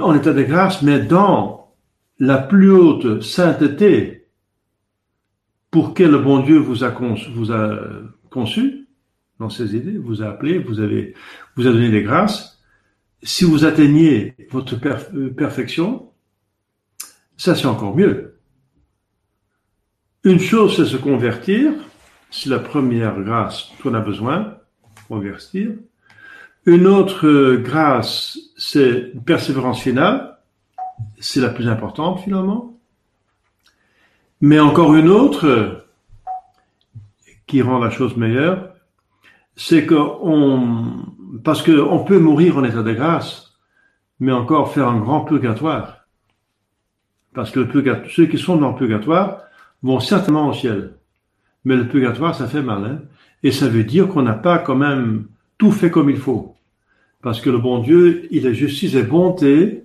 en 0.00 0.14
état 0.14 0.32
de 0.32 0.42
grâce, 0.42 0.82
mais 0.82 1.00
dans 1.00 1.74
la 2.18 2.38
plus 2.38 2.70
haute 2.70 3.22
sainteté 3.22 4.26
pour 5.70 5.92
quelle 5.92 6.12
le 6.12 6.18
bon 6.18 6.40
Dieu 6.40 6.58
vous 6.58 6.84
a, 6.84 6.90
conçu, 6.90 7.30
vous 7.30 7.52
a 7.52 7.78
conçu 8.30 8.88
dans 9.38 9.50
ses 9.50 9.76
idées, 9.76 9.98
vous 9.98 10.22
a 10.22 10.28
appelé, 10.28 10.58
vous 10.58 10.80
avez, 10.80 11.14
vous 11.56 11.66
a 11.66 11.72
donné 11.72 11.90
des 11.90 12.02
grâces. 12.02 12.62
Si 13.22 13.44
vous 13.44 13.64
atteignez 13.64 14.34
votre 14.50 14.76
perfection, 15.36 16.10
ça 17.36 17.54
c'est 17.54 17.66
encore 17.66 17.96
mieux. 17.96 18.38
Une 20.24 20.40
chose 20.40 20.76
c'est 20.76 20.86
se 20.86 20.96
convertir, 20.96 21.72
c'est 22.30 22.50
la 22.50 22.58
première 22.58 23.20
grâce 23.20 23.70
qu'on 23.82 23.94
a 23.94 24.00
besoin, 24.00 24.56
convertir. 25.08 25.70
Une 26.66 26.86
autre 26.86 27.56
grâce, 27.56 28.38
c'est 28.56 29.12
une 29.14 29.22
persévérance 29.22 29.80
finale. 29.80 30.38
C'est 31.20 31.40
la 31.40 31.50
plus 31.50 31.68
importante 31.68 32.20
finalement. 32.20 32.76
Mais 34.40 34.58
encore 34.58 34.94
une 34.94 35.08
autre 35.08 35.86
qui 37.46 37.62
rend 37.62 37.78
la 37.78 37.90
chose 37.90 38.16
meilleure, 38.16 38.74
c'est 39.54 39.86
qu'on 39.86 41.06
parce 41.44 41.62
que 41.62 41.80
on 41.80 42.04
peut 42.04 42.18
mourir 42.18 42.58
en 42.58 42.64
état 42.64 42.82
de 42.82 42.92
grâce, 42.92 43.58
mais 44.20 44.32
encore 44.32 44.72
faire 44.72 44.88
un 44.88 44.98
grand 44.98 45.20
purgatoire. 45.22 45.95
Parce 47.36 47.50
que 47.50 47.60
ceux 48.08 48.24
qui 48.24 48.38
sont 48.38 48.56
dans 48.56 48.70
le 48.70 48.76
purgatoire 48.76 49.42
vont 49.82 50.00
certainement 50.00 50.48
au 50.48 50.54
ciel. 50.54 50.94
Mais 51.66 51.76
le 51.76 51.86
purgatoire, 51.86 52.34
ça 52.34 52.46
fait 52.46 52.62
mal. 52.62 52.84
Hein? 52.84 52.98
Et 53.42 53.52
ça 53.52 53.68
veut 53.68 53.84
dire 53.84 54.08
qu'on 54.08 54.22
n'a 54.22 54.32
pas 54.32 54.58
quand 54.58 54.74
même 54.74 55.26
tout 55.58 55.70
fait 55.70 55.90
comme 55.90 56.08
il 56.08 56.16
faut. 56.16 56.54
Parce 57.20 57.42
que 57.42 57.50
le 57.50 57.58
bon 57.58 57.80
Dieu, 57.80 58.26
il 58.30 58.46
est 58.46 58.54
justice 58.54 58.94
et 58.94 59.02
bonté. 59.02 59.84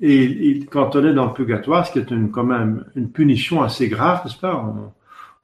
Et, 0.00 0.60
quand 0.70 0.94
on 0.94 1.04
est 1.04 1.12
dans 1.12 1.26
le 1.26 1.32
purgatoire, 1.32 1.84
ce 1.88 1.92
qui 1.92 1.98
est 1.98 2.10
une, 2.12 2.30
quand 2.30 2.44
même 2.44 2.84
une 2.94 3.10
punition 3.10 3.64
assez 3.64 3.88
grave, 3.88 4.20
n'est-ce 4.24 4.38
pas? 4.38 4.72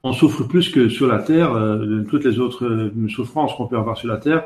On, 0.04 0.12
souffre 0.12 0.44
plus 0.44 0.68
que 0.68 0.88
sur 0.88 1.08
la 1.08 1.18
terre, 1.18 1.54
euh, 1.54 2.04
toutes 2.08 2.24
les 2.24 2.38
autres 2.38 2.66
euh, 2.66 3.08
souffrances 3.08 3.54
qu'on 3.56 3.66
peut 3.66 3.78
avoir 3.78 3.96
sur 3.96 4.08
la 4.08 4.18
terre, 4.18 4.44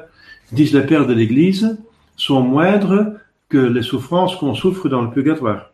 disent 0.51 0.73
les 0.73 0.87
pères 0.87 1.07
de 1.07 1.13
l'Église, 1.13 1.79
sont 2.17 2.41
moindres 2.41 3.13
que 3.51 3.59
les 3.59 3.83
souffrances 3.83 4.35
qu'on 4.37 4.55
souffre 4.55 4.89
dans 4.89 5.03
le 5.03 5.11
purgatoire. 5.11 5.73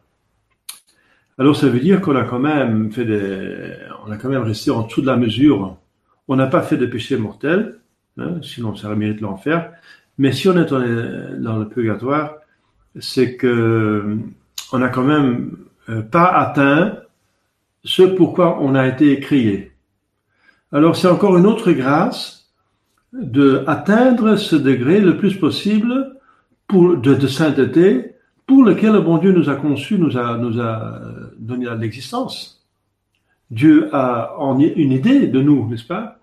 Alors 1.39 1.57
ça 1.57 1.69
veut 1.69 1.81
dire 1.81 2.01
qu'on 2.01 2.17
a 2.17 2.25
quand 2.25 2.39
même 2.39 2.93
fait 2.93 3.05
des, 3.05 3.75
on 4.07 4.11
a 4.11 4.17
quand 4.17 4.29
même 4.29 4.43
resté 4.43 4.71
en 4.71 4.83
dessous 4.83 5.01
de 5.01 5.07
la 5.07 5.17
mesure. 5.17 5.77
On 6.29 6.37
n'a 6.37 6.47
pas 6.47 6.63
fait 6.63 6.77
de 6.77 6.87
péché 6.87 7.17
mortel, 7.17 7.79
hein, 8.19 8.37
sinon 8.43 8.77
ça 8.77 8.95
mérite 8.95 9.21
l'enfer. 9.21 9.73
Mais 10.19 10.33
si 10.33 10.49
on 10.49 10.57
est 10.57 10.67
dans 10.67 11.59
le 11.59 11.69
purgatoire, 11.69 12.35
c'est 13.01 13.37
que 13.37 14.19
on 14.73 14.79
n'a 14.79 14.89
quand 14.89 15.05
même 15.05 15.57
euh, 15.89 16.03
pas 16.03 16.27
atteint 16.27 16.99
ce 17.85 18.03
pourquoi 18.03 18.61
on 18.61 18.75
a 18.75 18.87
été 18.87 19.19
créé. 19.21 19.73
Alors 20.71 20.97
c'est 20.97 21.09
encore 21.09 21.37
une 21.37 21.47
autre 21.47 21.73
grâce 21.73 22.51
de 23.13 23.65
atteindre 23.67 24.37
ce 24.37 24.57
degré 24.57 25.01
le 25.01 25.17
plus 25.17 25.37
possible 25.37 26.17
pour, 26.67 26.97
de, 26.97 27.27
sainteté 27.27 28.15
pour 28.47 28.65
lequel 28.65 28.93
le 28.93 29.01
bon 29.01 29.19
Dieu 29.19 29.33
nous 29.33 29.51
a 29.51 29.57
conçus, 29.57 29.99
nous 29.99 30.17
a, 30.17 30.39
nous 30.39 30.61
a 30.61 31.01
donné 31.53 31.67
l'existence. 31.81 32.67
Dieu 33.51 33.91
a 33.93 34.35
une 34.39 34.93
idée 34.93 35.27
de 35.27 35.41
nous, 35.41 35.69
n'est-ce 35.69 35.85
pas? 35.85 36.19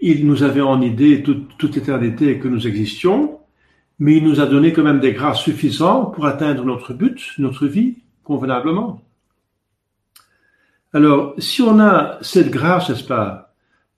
Il 0.00 0.26
nous 0.26 0.42
avait 0.42 0.60
en 0.60 0.80
idée 0.80 1.22
toute, 1.22 1.56
toute 1.56 1.76
éternité 1.76 2.38
que 2.38 2.48
nous 2.48 2.66
existions, 2.66 3.38
mais 3.98 4.16
il 4.16 4.24
nous 4.24 4.40
a 4.40 4.46
donné 4.46 4.72
quand 4.72 4.82
même 4.82 5.00
des 5.00 5.12
grâces 5.12 5.40
suffisantes 5.40 6.14
pour 6.14 6.26
atteindre 6.26 6.64
notre 6.64 6.92
but, 6.92 7.32
notre 7.38 7.66
vie, 7.66 7.98
convenablement. 8.24 9.00
Alors, 10.92 11.34
si 11.38 11.62
on 11.62 11.80
a 11.80 12.18
cette 12.20 12.50
grâce, 12.50 12.90
n'est-ce 12.90 13.04
pas, 13.04 13.54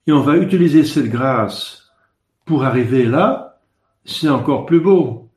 et 0.07 0.13
on 0.13 0.21
va 0.21 0.37
utiliser 0.37 0.85
cette 0.85 1.09
grâce 1.09 1.91
pour 2.45 2.65
arriver 2.65 3.05
là, 3.05 3.61
c'est 4.05 4.29
encore 4.29 4.67
plus 4.67 4.81
beau. 4.81 5.31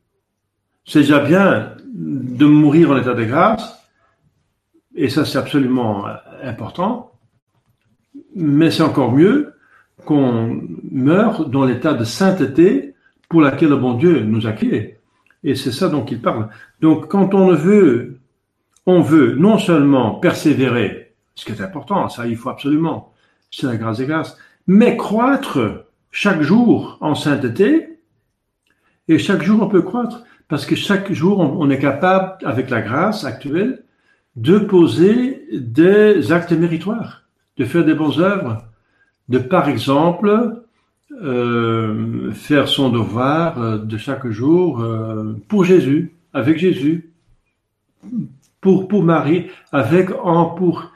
C'est 0.86 1.00
déjà 1.00 1.20
bien 1.20 1.74
de 1.94 2.46
mourir 2.46 2.92
en 2.92 2.98
état 2.98 3.14
de 3.14 3.24
grâce, 3.24 3.77
et 4.98 5.10
ça 5.10 5.24
c'est 5.24 5.38
absolument 5.38 6.06
important, 6.44 7.12
mais 8.36 8.72
c'est 8.72 8.84
encore 8.84 9.14
mieux 9.14 9.54
qu'on 10.06 10.62
meure 10.92 11.48
dans 11.48 11.66
l'état 11.66 11.94
de 11.94 12.04
sainteté 12.04 12.96
pour 13.30 13.42
laquelle 13.42 13.70
le 13.70 13.78
bon 13.78 13.94
Dieu 13.94 14.22
nous 14.22 14.48
a 14.48 14.52
créés. 14.52 15.00
Et 15.44 15.56
c'est 15.56 15.72
ça 15.72 15.88
dont 15.88 16.06
il 16.06 16.22
parle. 16.22 16.50
Donc 16.82 17.08
quand 17.08 17.34
on 17.34 17.54
veut, 17.54 18.20
on 18.86 19.02
veut 19.02 19.36
non 19.36 19.58
seulement 19.58 20.16
persévérer, 20.16 21.14
ce 21.36 21.46
qui 21.46 21.52
est 21.52 21.62
important, 21.62 22.10
ça 22.10 22.28
il 22.28 22.36
faut 22.36 22.50
absolument, 22.50 23.14
c'est 23.52 23.68
la 23.68 23.78
grâce 23.78 24.00
des 24.00 24.06
grâces, 24.06 24.38
mais 24.66 24.98
croître 24.98 25.60
chaque 26.12 26.42
jour 26.42 26.98
en 27.02 27.16
sainteté, 27.16 28.00
et 29.08 29.20
chaque 29.20 29.44
jour 29.44 29.62
on 29.62 29.68
peut 29.68 29.82
croître. 29.82 30.24
Parce 30.48 30.66
que 30.66 30.76
chaque 30.76 31.12
jour, 31.12 31.40
on, 31.40 31.70
est 31.70 31.80
capable, 31.80 32.38
avec 32.46 32.70
la 32.70 32.82
grâce 32.82 33.26
actuelle, 33.26 33.84
de 34.38 34.60
poser 34.60 35.46
des 35.52 36.32
actes 36.32 36.54
méritoires, 36.54 37.24
de 37.58 37.66
faire 37.66 37.84
des 37.84 37.94
bonnes 37.94 38.20
œuvres, 38.20 38.64
de 39.28 39.40
par 39.40 39.68
exemple 39.68 40.62
euh, 41.22 42.32
faire 42.32 42.68
son 42.68 42.90
devoir 42.90 43.62
euh, 43.62 43.78
de 43.80 43.98
chaque 43.98 44.28
jour 44.28 44.82
euh, 44.82 45.34
pour 45.50 45.66
Jésus, 45.66 46.14
avec 46.34 46.58
Jésus, 46.60 47.12
pour 48.62 48.88
pour 48.88 49.04
Marie, 49.04 49.48
avec 49.72 50.12
en 50.24 50.46
pour 50.46 50.92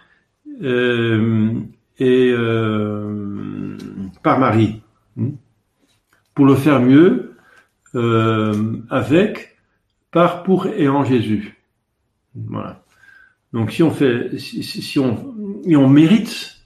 et 2.00 2.34
par 4.22 4.40
Marie, 4.40 4.82
hmm, 5.16 5.32
pour 6.36 6.46
le 6.46 6.56
faire 6.56 6.80
mieux 6.80 7.32
euh, 7.94 8.78
avec, 8.90 9.58
par, 10.12 10.44
pour 10.44 10.68
et 10.68 10.88
en 10.88 11.04
Jésus. 11.04 11.58
Voilà. 12.36 12.82
Donc 13.54 13.72
si 13.72 13.84
on 13.84 13.92
fait, 13.92 14.38
si, 14.38 15.00
on, 15.00 15.36
on 15.68 15.90
mérite 15.90 16.58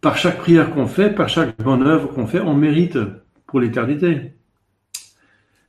par 0.00 0.16
chaque 0.18 0.38
prière 0.38 0.70
qu'on 0.70 0.86
fait, 0.86 1.10
par 1.10 1.28
chaque 1.28 1.56
bonne 1.62 1.82
œuvre 1.82 2.08
qu'on 2.12 2.26
fait, 2.26 2.40
on 2.40 2.54
mérite 2.54 2.98
pour 3.46 3.60
l'éternité. 3.60 4.34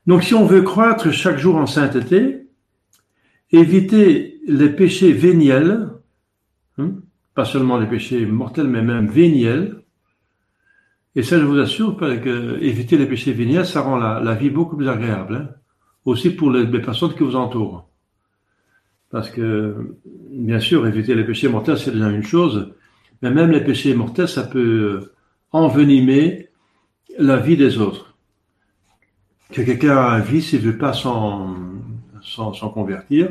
Donc 0.07 0.23
si 0.23 0.33
on 0.33 0.45
veut 0.45 0.61
croître 0.61 1.11
chaque 1.11 1.37
jour 1.37 1.55
en 1.55 1.65
sainteté, 1.65 2.47
éviter 3.51 4.39
les 4.47 4.69
péchés 4.69 5.13
véniels, 5.13 5.89
hein, 6.77 6.91
pas 7.33 7.45
seulement 7.45 7.77
les 7.77 7.87
péchés 7.87 8.25
mortels, 8.25 8.67
mais 8.67 8.81
même 8.81 9.07
véniels, 9.07 9.85
et 11.15 11.23
ça, 11.23 11.39
je 11.39 11.45
vous 11.45 11.59
assure 11.59 11.95
que 11.95 12.61
éviter 12.61 12.97
les 12.97 13.05
péchés 13.05 13.31
véniels, 13.31 13.65
ça 13.65 13.81
rend 13.81 13.95
la, 13.95 14.35
vie 14.35 14.49
beaucoup 14.49 14.75
plus 14.75 14.89
agréable. 14.89 15.35
Hein. 15.35 15.55
Aussi 16.03 16.29
pour 16.29 16.51
les, 16.51 16.67
personnes 16.81 17.13
qui 17.13 17.23
vous 17.23 17.37
entourent. 17.37 17.89
Parce 19.11 19.29
que, 19.29 19.95
bien 20.31 20.59
sûr, 20.59 20.87
éviter 20.87 21.15
les 21.15 21.23
péchés 21.23 21.47
mortels, 21.47 21.77
c'est 21.77 21.91
déjà 21.91 22.09
une 22.09 22.23
chose. 22.23 22.73
Mais 23.21 23.31
même 23.31 23.51
les 23.51 23.63
péchés 23.63 23.93
mortels, 23.93 24.27
ça 24.27 24.43
peut 24.43 25.11
envenimer 25.51 26.49
la 27.17 27.37
vie 27.37 27.57
des 27.57 27.77
autres. 27.77 28.15
Que 29.51 29.61
quelqu'un 29.61 29.95
a 29.95 30.09
un 30.11 30.19
vice, 30.19 30.53
il 30.53 30.59
ne 30.59 30.71
veut 30.71 30.77
pas 30.77 30.93
s'en, 30.93 31.55
convertir. 32.73 33.29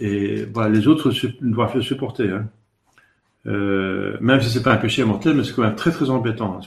Et 0.00 0.44
voilà, 0.52 0.70
les 0.70 0.88
autres 0.88 1.12
doivent 1.40 1.76
le 1.76 1.82
supporter. 1.82 2.30
Hein. 2.30 2.48
Euh, 3.46 4.16
même 4.20 4.40
si 4.40 4.50
c'est 4.50 4.62
pas 4.62 4.72
un 4.72 4.78
péché 4.78 5.04
mortel, 5.04 5.36
mais 5.36 5.44
c'est 5.44 5.54
quand 5.54 5.62
même 5.62 5.76
très 5.76 5.92
très 5.92 6.10
embêtant, 6.10 6.60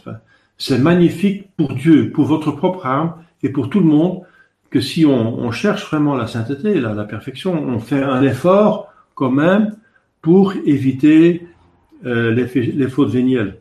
C'est 0.57 0.79
magnifique 0.79 1.49
pour 1.57 1.73
Dieu, 1.73 2.11
pour 2.11 2.25
votre 2.25 2.51
propre 2.51 2.85
âme 2.85 3.15
et 3.41 3.49
pour 3.49 3.69
tout 3.69 3.79
le 3.79 3.85
monde 3.85 4.21
que 4.73 4.81
si 4.81 5.05
on, 5.05 5.51
cherche 5.51 5.85
vraiment 5.85 6.15
la 6.15 6.25
sainteté, 6.25 6.79
la, 6.79 7.03
perfection, 7.03 7.53
on 7.53 7.77
fait 7.77 8.01
un 8.01 8.23
effort 8.23 8.91
quand 9.13 9.29
même 9.29 9.75
pour 10.19 10.55
éviter 10.65 11.47
euh, 12.07 12.31
les, 12.31 12.47
les 12.71 12.87
fautes 12.89 13.11
vénielles. 13.11 13.59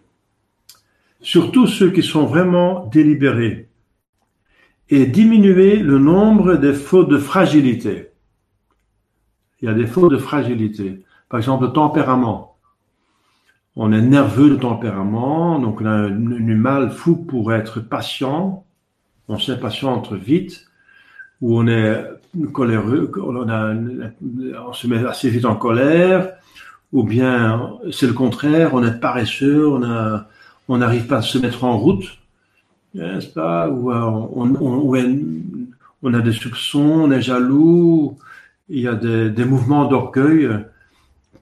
Surtout 1.20 1.66
ceux 1.66 1.90
qui 1.90 2.02
sont 2.02 2.24
vraiment 2.24 2.86
délibérés 2.86 3.68
et 4.88 5.04
diminuer 5.04 5.76
le 5.76 5.98
nombre 5.98 6.56
des 6.56 6.72
fautes 6.72 7.10
de 7.10 7.18
fragilité. 7.18 8.08
Il 9.60 9.66
y 9.66 9.68
a 9.68 9.74
des 9.74 9.86
fautes 9.86 10.12
de 10.12 10.16
fragilité. 10.16 11.02
Par 11.28 11.38
exemple, 11.38 11.66
le 11.66 11.72
tempérament 11.74 12.52
on 13.76 13.92
est 13.92 14.02
nerveux 14.02 14.50
de 14.50 14.56
tempérament, 14.56 15.58
donc 15.58 15.80
on 15.80 15.86
a 15.86 16.08
du 16.08 16.54
mal 16.54 16.90
fou 16.90 17.16
pour 17.16 17.52
être 17.54 17.80
patient, 17.80 18.64
on 19.28 19.38
s'impatiente 19.38 20.12
vite, 20.12 20.66
ou 21.42 21.58
on 21.58 21.66
est 21.66 22.04
coléreux, 22.52 23.10
on, 23.18 24.72
se 24.72 24.86
met 24.86 25.04
assez 25.04 25.28
vite 25.28 25.44
en 25.44 25.56
colère, 25.56 26.32
ou 26.92 27.02
bien 27.02 27.78
c'est 27.90 28.06
le 28.06 28.12
contraire, 28.12 28.70
on 28.72 28.84
est 28.84 28.98
paresseux, 28.98 29.68
on 29.68 30.78
n'arrive 30.78 31.06
pas 31.06 31.18
à 31.18 31.22
se 31.22 31.38
mettre 31.38 31.64
en 31.64 31.76
route, 31.76 32.18
n'est-ce 32.94 33.28
pas, 33.28 33.68
ou 33.68 33.90
euh, 33.90 34.00
on, 36.02 36.14
a 36.14 36.20
des 36.20 36.32
soupçons, 36.32 36.80
on 36.80 37.10
est 37.10 37.22
jaloux, 37.22 38.16
il 38.68 38.80
y 38.80 38.88
a 38.88 38.94
des, 38.94 39.44
mouvements 39.44 39.86
d'orgueil 39.86 40.48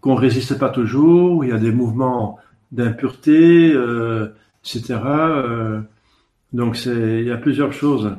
qu'on 0.01 0.15
résiste 0.15 0.59
pas 0.59 0.71
toujours, 0.71 1.45
il 1.45 1.51
y 1.51 1.53
a 1.53 1.59
des 1.59 1.73
mouvements 1.73 2.39
d'impureté, 2.73 3.73
euh, 3.75 4.29
etc. 4.65 4.99
Euh, 5.05 5.81
donc 6.53 6.85
il 6.87 7.23
y 7.23 7.31
a 7.31 7.37
plusieurs 7.37 7.73
choses. 7.73 8.13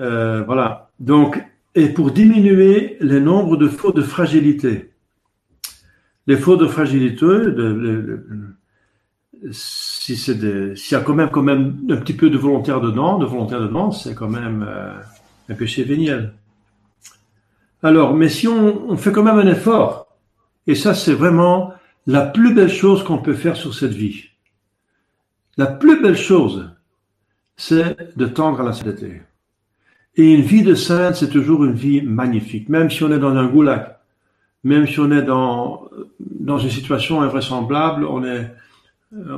Euh, 0.00 0.42
voilà. 0.42 0.90
Donc, 0.98 1.42
et 1.74 1.88
pour 1.88 2.10
diminuer 2.10 2.96
le 3.00 3.20
nombre 3.20 3.56
de 3.56 3.68
fautes 3.68 3.96
de 3.96 4.02
fragilité. 4.02 4.90
Les 6.26 6.36
fautes 6.36 6.60
de 6.60 6.66
fragilité, 6.66 7.26
de, 7.26 8.24
si 9.52 10.16
c'est 10.16 10.76
s'il 10.76 10.98
y 10.98 11.00
a 11.00 11.04
quand 11.04 11.14
même, 11.14 11.30
quand 11.30 11.42
même 11.42 11.78
un 11.88 11.96
petit 11.96 12.12
peu 12.12 12.30
de 12.30 12.38
volontaire 12.38 12.80
dedans, 12.80 13.18
de 13.18 13.26
volontaire 13.26 13.60
dedans, 13.60 13.90
c'est 13.90 14.14
quand 14.14 14.28
même 14.28 14.68
un 15.48 15.54
péché 15.54 15.84
véniel. 15.84 16.34
Alors, 17.82 18.14
mais 18.14 18.28
si 18.28 18.46
on, 18.48 18.90
on 18.90 18.96
fait 18.96 19.12
quand 19.12 19.22
même 19.22 19.38
un 19.38 19.46
effort, 19.46 20.08
et 20.66 20.74
ça, 20.74 20.94
c'est 20.94 21.14
vraiment 21.14 21.72
la 22.06 22.22
plus 22.22 22.54
belle 22.54 22.70
chose 22.70 23.02
qu'on 23.02 23.18
peut 23.18 23.34
faire 23.34 23.56
sur 23.56 23.74
cette 23.74 23.92
vie. 23.92 24.24
La 25.56 25.66
plus 25.66 26.00
belle 26.00 26.16
chose, 26.16 26.70
c'est 27.56 28.16
de 28.16 28.26
tendre 28.26 28.60
à 28.60 28.64
la 28.64 28.72
sainteté. 28.72 29.22
Et 30.16 30.34
une 30.34 30.42
vie 30.42 30.62
de 30.62 30.74
sainte, 30.74 31.14
c'est 31.16 31.30
toujours 31.30 31.64
une 31.64 31.74
vie 31.74 32.02
magnifique, 32.02 32.68
même 32.68 32.90
si 32.90 33.02
on 33.04 33.12
est 33.12 33.18
dans 33.18 33.34
un 33.36 33.46
goulag, 33.46 33.94
même 34.64 34.86
si 34.86 34.98
on 35.00 35.10
est 35.12 35.22
dans, 35.22 35.88
dans 36.18 36.58
une 36.58 36.70
situation 36.70 37.22
invraisemblable, 37.22 38.04
on 38.04 38.24
est, 38.24 38.52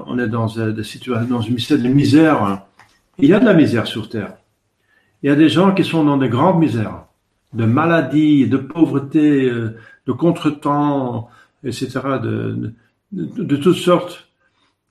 on 0.07 0.19
est 0.19 0.29
dans, 0.29 0.47
des 0.47 0.83
situations, 0.83 1.29
dans 1.29 1.41
une 1.41 1.57
misère. 1.93 2.63
Il 3.19 3.29
y 3.29 3.35
a 3.35 3.41
de 3.41 3.45
la 3.45 3.55
misère 3.55 3.87
sur 3.87 4.09
Terre. 4.09 4.35
Il 5.23 5.29
y 5.29 5.31
a 5.31 5.37
des 5.37 5.49
gens 5.49 5.73
qui 5.73 5.85
sont 5.85 6.05
dans 6.05 6.17
des 6.17 6.29
grandes 6.29 6.59
misères, 6.59 7.05
de 7.53 7.65
maladies, 7.65 8.49
de 8.49 8.57
pauvreté, 8.57 9.49
euh, 9.49 9.79
de 10.07 10.13
contretemps, 10.13 11.29
etc., 11.63 12.01
de, 12.21 12.75
de, 13.13 13.45
de 13.45 13.57
toutes 13.57 13.77
sortes. 13.77 14.29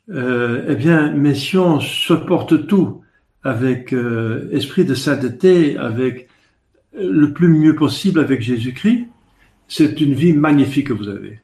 Euh, 0.10 0.66
eh 0.70 0.76
bien, 0.76 1.12
mais 1.12 1.36
si 1.36 1.58
on 1.58 1.80
supporte 1.80 2.68
tout 2.68 3.02
avec 3.44 3.94
euh, 3.94 4.50
esprit 4.52 4.86
de 4.86 4.94
sainteté, 4.94 5.78
avec 5.78 6.28
le 6.94 7.32
plus 7.34 7.48
mieux 7.48 7.76
possible 7.76 8.20
avec 8.20 8.42
Jésus-Christ, 8.42 9.08
c'est 9.68 10.02
une 10.02 10.14
vie 10.14 10.34
magnifique 10.34 10.88
que 10.88 10.94
vous 10.94 11.08
avez. 11.08 11.40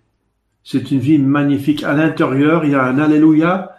C'est 0.63 0.91
une 0.91 0.99
vie 0.99 1.17
magnifique. 1.17 1.83
À 1.83 1.93
l'intérieur, 1.93 2.65
il 2.65 2.71
y 2.71 2.75
a 2.75 2.83
un 2.83 2.99
Alléluia, 2.99 3.77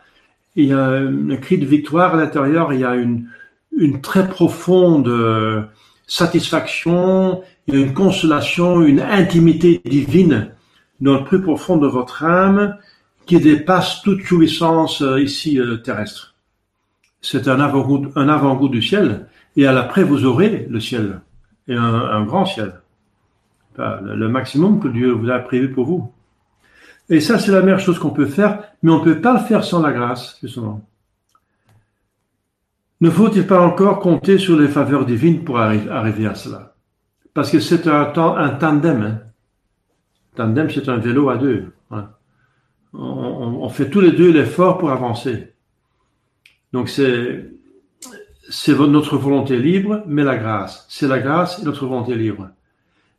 il 0.57 0.67
y 0.67 0.73
a 0.73 0.87
un 0.87 1.37
cri 1.37 1.59
de 1.59 1.67
victoire 1.67 2.15
à 2.15 2.17
l'intérieur, 2.17 2.73
il 2.73 2.81
y 2.81 2.85
a 2.85 2.95
une, 2.97 3.29
une 3.77 4.01
très 4.01 4.27
profonde 4.27 5.09
euh, 5.09 5.63
satisfaction, 6.07 7.43
il 7.67 7.75
y 7.75 7.77
a 7.77 7.81
une 7.81 7.95
consolation, 7.95 8.83
une 8.83 9.01
intimité 9.01 9.81
divine 9.85 10.51
dans 11.01 11.19
le 11.19 11.25
plus 11.25 11.43
profond 11.43 11.77
de 11.77 11.87
votre 11.87 12.25
âme 12.25 12.77
qui 13.27 13.39
dépasse 13.39 14.01
toute 14.03 14.21
jouissance 14.21 15.03
euh, 15.03 15.21
ici 15.21 15.61
euh, 15.61 15.77
terrestre. 15.77 16.28
C'est 17.21 17.49
un 17.49 17.61
avant-goût, 17.61 18.69
du 18.69 18.83
ciel, 18.83 19.27
et 19.57 19.67
à 19.67 19.73
l'après 19.73 20.05
vous 20.05 20.25
aurez 20.25 20.67
le 20.71 20.81
ciel, 20.81 21.21
et 21.67 21.75
un, 21.75 22.25
grand 22.25 22.47
ciel. 22.47 22.81
le, 23.77 24.29
maximum 24.29 24.81
que 24.81 24.89
Dieu 24.89 25.11
vous 25.11 25.31
a 25.31 25.39
prévu 25.39 25.73
pour 25.73 25.87
vous. 25.87 26.13
Et 27.11 27.21
ça, 27.21 27.39
c'est 27.39 27.53
la 27.53 27.63
meilleure 27.63 27.81
chose 27.81 27.99
qu'on 27.99 28.11
peut 28.11 28.27
faire, 28.27 28.63
mais 28.83 28.93
on 28.93 28.99
ne 28.99 29.05
peut 29.05 29.21
pas 29.21 29.35
le 29.35 29.41
faire 29.41 29.65
sans 29.65 29.81
la 29.81 29.93
grâce, 29.93 30.39
justement. 30.43 30.85
Ne 33.01 33.11
faut-il 33.11 33.47
pas 33.47 33.61
encore 33.61 34.01
compter 34.01 34.39
sur 34.39 34.59
les 34.59 34.69
faveurs 34.69 35.07
divines 35.07 35.45
pour 35.45 35.59
arriver 35.59 36.27
à 36.27 36.35
cela? 36.35 36.75
Parce 37.33 37.51
que 37.51 37.61
c'est 37.61 37.87
un, 37.87 38.13
un 38.17 38.51
tandem. 38.51 39.03
Hein. 39.03 39.21
Tandem, 40.35 40.69
c'est 40.71 40.89
un 40.89 40.97
vélo 40.97 41.31
à 41.31 41.37
deux. 41.37 41.73
Hein. 41.91 42.11
On, 42.93 43.69
fait 43.69 43.91
tous 43.91 44.01
les 44.01 44.13
deux 44.13 44.33
l'effort 44.33 44.79
pour 44.79 44.91
avancer. 44.91 45.53
Donc 46.73 46.89
c'est 46.89 47.51
notre 48.79 49.17
volonté 49.17 49.59
libre, 49.59 50.03
mais 50.07 50.25
la 50.25 50.37
grâce. 50.37 50.87
C'est 50.89 51.09
la 51.09 51.19
grâce 51.19 51.61
et 51.61 51.65
notre 51.65 51.87
volonté 51.87 52.15
libre. 52.15 52.51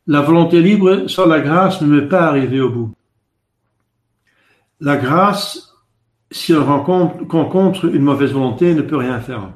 La 0.06 0.20
volonté 0.20 0.60
libre 0.60 1.08
sans 1.08 1.26
la 1.26 1.40
grâce 1.40 1.82
ne 1.82 2.00
peut 2.00 2.08
pas 2.08 2.26
arriver 2.26 2.60
au 2.60 2.70
bout. 2.70 2.94
La 4.80 4.96
grâce, 4.96 5.74
si 6.30 6.54
rencontre, 6.54 7.24
rencontre 7.28 7.84
une 7.86 8.02
mauvaise 8.02 8.32
volonté, 8.32 8.74
ne 8.74 8.82
peut 8.82 8.96
rien 8.96 9.20
faire. 9.20 9.52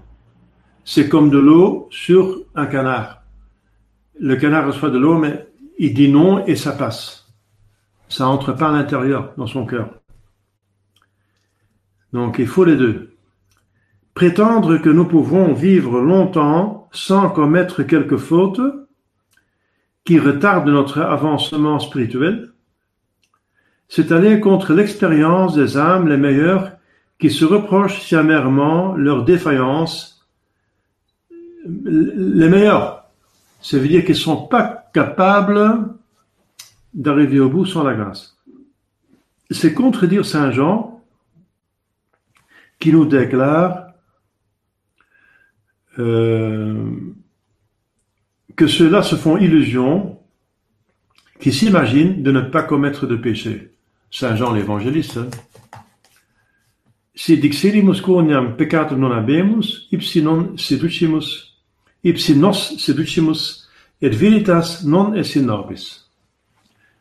C'est 0.85 1.09
comme 1.09 1.31
de 1.31 1.39
l'eau 1.39 1.89
sur 1.91 2.43
un 2.55 2.67
canard. 2.67 3.23
Le 4.21 4.37
canard 4.37 4.67
reçoit 4.67 4.91
de 4.91 4.99
l'eau, 4.99 5.19
mais 5.19 5.49
il 5.79 5.95
dit 5.95 6.11
non 6.11 6.45
et 6.47 6.57
ça 6.57 6.73
passe. 6.73 7.33
Ça 8.09 8.29
entre 8.29 8.53
pas 8.53 8.69
à 8.69 8.73
l'intérieur, 8.73 9.33
dans 9.37 9.47
son 9.47 9.67
cœur. 9.67 9.91
Donc 12.13 12.37
il 12.39 12.47
faut 12.47 12.65
les 12.65 12.77
deux. 12.77 13.14
Prétendre 14.15 14.79
que 14.79 14.91
nous 14.91 15.07
pouvons 15.07 15.53
vivre 15.53 16.01
longtemps 16.01 16.89
sans 16.93 17.31
commettre 17.31 17.83
quelques 17.83 18.17
fautes 18.17 18.61
qui 20.05 20.21
retardent 20.21 20.69
notre 20.69 21.01
avancement 21.01 21.81
spirituel, 21.81 22.53
c'est 23.89 24.13
aller 24.13 24.39
contre 24.39 24.73
l'expérience 24.73 25.55
des 25.55 25.77
âmes 25.77 26.09
les 26.09 26.17
meilleures 26.17 26.73
qui 27.19 27.31
se 27.31 27.45
reprochent 27.45 28.03
si 28.03 28.15
amèrement 28.15 28.95
leur 28.95 29.25
défaillance 29.25 30.29
les 31.67 32.49
meilleurs. 32.49 33.05
Ça 33.63 33.79
veut 33.79 33.89
dire 33.89 34.05
qu'ils 34.05 34.15
ne 34.15 34.21
sont 34.21 34.47
pas 34.47 34.85
capables 34.93 35.89
d'arriver 36.93 37.41
au 37.41 37.49
bout 37.49 37.67
sans 37.67 37.83
la 37.83 37.95
grâce. 37.95 38.37
C'est 39.51 39.75
contredire 39.75 40.25
Saint 40.25 40.53
Jean 40.53 41.03
qui 42.79 42.93
nous 42.93 43.07
déclare 43.07 43.84
que 45.97 47.07
ceux-là 48.67 49.03
se 49.03 49.17
font 49.17 49.37
illusion, 49.37 50.19
qui 51.41 51.53
s'imaginent 51.53 52.23
de 52.23 52.31
ne 52.33 52.41
pas 52.41 52.63
commettre 52.63 53.07
de 53.07 53.17
péché. 53.17 53.71
Saint 54.11 54.37
Jean 54.37 54.53
l'évangéliste. 54.53 55.17
Hein. 55.19 55.29
Si 57.17 57.39
dixerimus 57.39 58.01
quoniam 58.01 58.57
peccatum 58.57 58.99
non 58.99 59.13
habemus, 59.13 59.89
ipsi 59.93 60.23
non 60.23 60.57
seducimus 60.57 61.55
ipsi 62.05 62.37
nos 62.37 62.53
seducimus 62.53 63.69
et 64.03 64.11
veritas 64.11 64.83
non 64.85 65.15
est 65.15 65.37
in 65.37 65.49
orbis. 65.49 66.11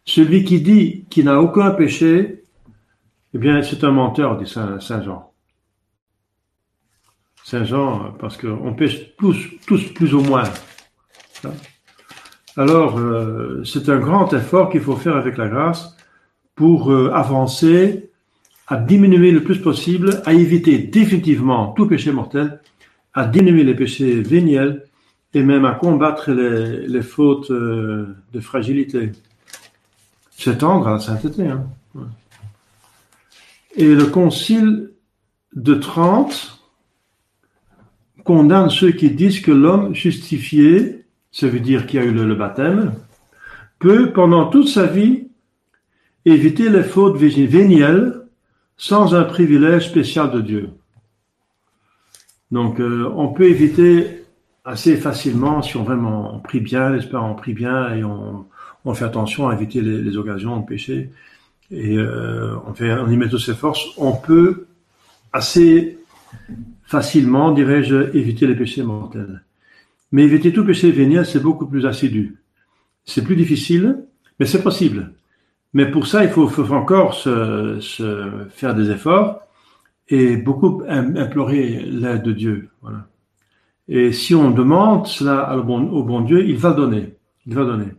Celui 0.05 0.43
qui 0.43 0.61
dit 0.61 1.05
qu'il 1.09 1.25
n'a 1.25 1.41
aucun 1.41 1.71
péché, 1.71 2.43
eh 3.33 3.37
bien, 3.37 3.61
c'est 3.61 3.83
un 3.83 3.91
menteur, 3.91 4.37
dit 4.37 4.49
Saint, 4.49 4.79
Jean. 4.79 5.32
Saint 7.43 7.65
Jean, 7.65 8.13
parce 8.19 8.37
qu'on 8.37 8.73
pêche 8.73 9.15
tous, 9.17 9.37
tous 9.67 9.83
plus 9.93 10.13
ou 10.13 10.21
moins. 10.21 10.43
Alors, 12.55 12.97
euh, 12.99 13.63
c'est 13.65 13.89
un 13.89 13.99
grand 13.99 14.31
effort 14.33 14.69
qu'il 14.69 14.81
faut 14.81 14.95
faire 14.95 15.17
avec 15.17 15.37
la 15.37 15.47
grâce 15.47 15.95
pour 16.55 16.91
euh, 16.91 17.11
avancer, 17.13 18.11
à 18.67 18.77
diminuer 18.77 19.31
le 19.31 19.43
plus 19.43 19.59
possible, 19.59 20.21
à 20.25 20.33
éviter 20.33 20.77
définitivement 20.77 21.73
tout 21.73 21.87
péché 21.87 22.11
mortel, 22.11 22.61
à 23.13 23.25
diminuer 23.25 23.63
les 23.63 23.75
péchés 23.75 24.21
véniels 24.21 24.85
et 25.33 25.43
même 25.43 25.65
à 25.65 25.73
combattre 25.73 26.31
les, 26.31 27.01
fautes 27.01 27.51
euh, 27.51 28.15
de 28.31 28.39
fragilité. 28.39 29.11
C'est 30.31 30.59
tendre 30.59 30.87
à 30.87 30.91
la 30.91 30.99
sainteté. 30.99 31.47
Hein. 31.47 31.67
Et 33.75 33.93
le 33.93 34.05
concile 34.05 34.91
de 35.55 35.73
Trente 35.73 36.62
condamne 38.23 38.69
ceux 38.69 38.91
qui 38.91 39.11
disent 39.11 39.41
que 39.41 39.51
l'homme 39.51 39.93
justifié, 39.93 41.05
ça 41.31 41.47
veut 41.47 41.59
dire 41.59 41.85
qu'il 41.85 41.99
a 41.99 42.03
eu 42.03 42.11
le, 42.11 42.35
baptême, 42.35 42.93
peut 43.79 44.11
pendant 44.11 44.47
toute 44.47 44.67
sa 44.67 44.85
vie 44.85 45.27
éviter 46.25 46.69
les 46.69 46.83
fautes 46.83 47.17
vénielles 47.17 48.21
sans 48.77 49.13
un 49.13 49.23
privilège 49.23 49.89
spécial 49.89 50.31
de 50.31 50.41
Dieu. 50.41 50.69
Donc 52.51 52.79
euh, 52.79 53.11
on 53.15 53.29
peut 53.29 53.45
éviter 53.45 54.23
assez 54.63 54.95
facilement 54.95 55.61
si 55.61 55.75
on 55.75 55.83
vraiment 55.83 56.39
prie 56.39 56.59
bien, 56.59 56.89
l'espère 56.91 57.23
on 57.23 57.35
prie 57.35 57.53
bien 57.53 57.93
et 57.95 58.03
on, 58.03 58.45
fait 58.93 59.05
attention 59.05 59.47
à 59.47 59.55
éviter 59.55 59.81
les, 59.81 60.17
occasions 60.17 60.59
de 60.59 60.65
pécher 60.65 61.09
et 61.71 61.97
euh, 61.97 62.55
on 62.67 63.09
y 63.09 63.17
met 63.17 63.29
toutes 63.29 63.39
ses 63.39 63.55
forces, 63.55 63.85
on 63.97 64.13
peut 64.13 64.67
assez 65.31 65.97
facilement, 66.93 67.51
dirais-je, 67.51 68.15
éviter 68.15 68.45
les 68.45 68.55
péchés 68.55 68.83
mortels. 68.83 69.41
Mais 70.11 70.21
éviter 70.23 70.53
tout 70.53 70.63
péché 70.63 70.91
véniel, 70.91 71.25
c'est 71.25 71.41
beaucoup 71.41 71.65
plus 71.65 71.87
assidu. 71.87 72.37
C'est 73.03 73.23
plus 73.23 73.35
difficile, 73.35 74.05
mais 74.39 74.45
c'est 74.45 74.61
possible. 74.61 75.11
Mais 75.73 75.89
pour 75.89 76.05
ça, 76.05 76.23
il 76.23 76.29
faut, 76.29 76.47
encore 76.71 77.15
se, 77.15 77.79
se, 77.79 78.07
faire 78.51 78.75
des 78.75 78.91
efforts 78.91 79.39
et 80.07 80.37
beaucoup 80.37 80.83
implorer 80.87 81.83
l'aide 82.01 82.21
de 82.21 82.31
Dieu. 82.31 82.69
Voilà. 82.83 83.07
Et 83.87 84.11
si 84.11 84.35
on 84.35 84.51
demande 84.51 85.07
cela 85.07 85.57
au 85.57 85.63
bon, 85.63 85.89
au 85.89 86.03
bon 86.03 86.21
Dieu, 86.21 86.45
il 86.47 86.57
va 86.57 86.73
donner. 86.73 87.15
Il 87.47 87.55
va 87.55 87.65
donner. 87.65 87.91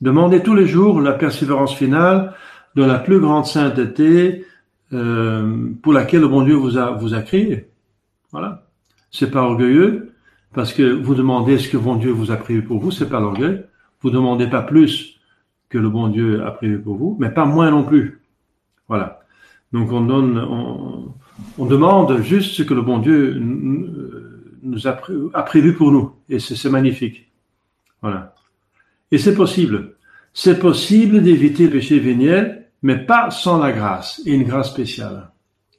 Demandez 0.00 0.40
tous 0.42 0.54
les 0.54 0.66
jours 0.66 1.02
la 1.02 1.12
persévérance 1.12 1.74
finale 1.74 2.32
de 2.74 2.84
la 2.84 2.98
plus 2.98 3.20
grande 3.20 3.44
sainteté 3.44 4.46
euh, 4.94 5.68
pour 5.82 5.92
laquelle 5.92 6.22
le 6.22 6.28
bon 6.28 6.40
Dieu 6.40 6.54
vous 6.54 6.78
a, 6.78 6.92
vous 6.92 7.12
a 7.12 7.20
créé. 7.20 7.69
Voilà. 8.32 8.66
C'est 9.10 9.30
pas 9.30 9.42
orgueilleux 9.42 10.14
parce 10.54 10.72
que 10.72 10.82
vous 10.82 11.14
demandez 11.14 11.58
ce 11.58 11.68
que 11.68 11.76
bon 11.76 11.96
Dieu 11.96 12.10
vous 12.10 12.30
a 12.30 12.36
prévu 12.36 12.62
pour 12.62 12.80
vous, 12.80 12.90
c'est 12.90 13.08
pas 13.08 13.20
l'orgueil. 13.20 13.64
Vous 14.02 14.10
demandez 14.10 14.46
pas 14.48 14.62
plus 14.62 15.20
que 15.68 15.78
le 15.78 15.88
bon 15.88 16.08
Dieu 16.08 16.44
a 16.44 16.50
prévu 16.50 16.80
pour 16.80 16.96
vous, 16.96 17.16
mais 17.20 17.30
pas 17.30 17.44
moins 17.44 17.70
non 17.70 17.84
plus. 17.84 18.20
Voilà. 18.88 19.20
Donc 19.72 19.92
on 19.92 20.00
donne, 20.00 20.38
on, 21.58 21.66
demande 21.66 22.20
juste 22.22 22.54
ce 22.54 22.62
que 22.62 22.74
le 22.74 22.82
bon 22.82 22.98
Dieu 22.98 23.38
nous 23.40 24.86
a, 24.86 25.42
prévu 25.42 25.74
pour 25.74 25.92
nous. 25.92 26.12
Et 26.28 26.40
c'est 26.40 26.68
magnifique. 26.70 27.30
Voilà. 28.02 28.34
Et 29.12 29.18
c'est 29.18 29.34
possible. 29.34 29.94
C'est 30.32 30.58
possible 30.58 31.22
d'éviter 31.22 31.64
le 31.64 31.70
péché 31.70 31.98
véniel, 32.00 32.68
mais 32.82 32.98
pas 32.98 33.30
sans 33.30 33.58
la 33.58 33.72
grâce, 33.72 34.20
et 34.26 34.32
une 34.32 34.44
grâce 34.44 34.70
spéciale. 34.70 35.30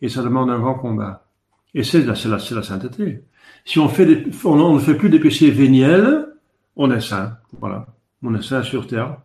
Et 0.01 0.09
ça 0.09 0.23
demande 0.23 0.49
un 0.49 0.59
grand 0.59 0.75
combat. 0.75 1.25
Et 1.73 1.83
c'est 1.83 2.03
la, 2.03 2.13
la, 2.13 2.37
la 2.37 2.63
sainteté. 2.63 3.23
Si 3.65 3.79
on 3.79 3.89
fait 3.89 4.05
des, 4.05 4.25
on, 4.43 4.75
ne 4.75 4.79
fait 4.79 4.95
plus 4.95 5.09
des 5.09 5.19
péchés 5.19 5.51
véniels, 5.51 6.27
on 6.75 6.91
est 6.91 7.01
saint. 7.01 7.37
Voilà. 7.59 7.87
On 8.23 8.35
est 8.35 8.41
saint 8.41 8.63
sur 8.63 8.87
terre. 8.87 9.17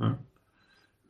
Hein. 0.00 0.16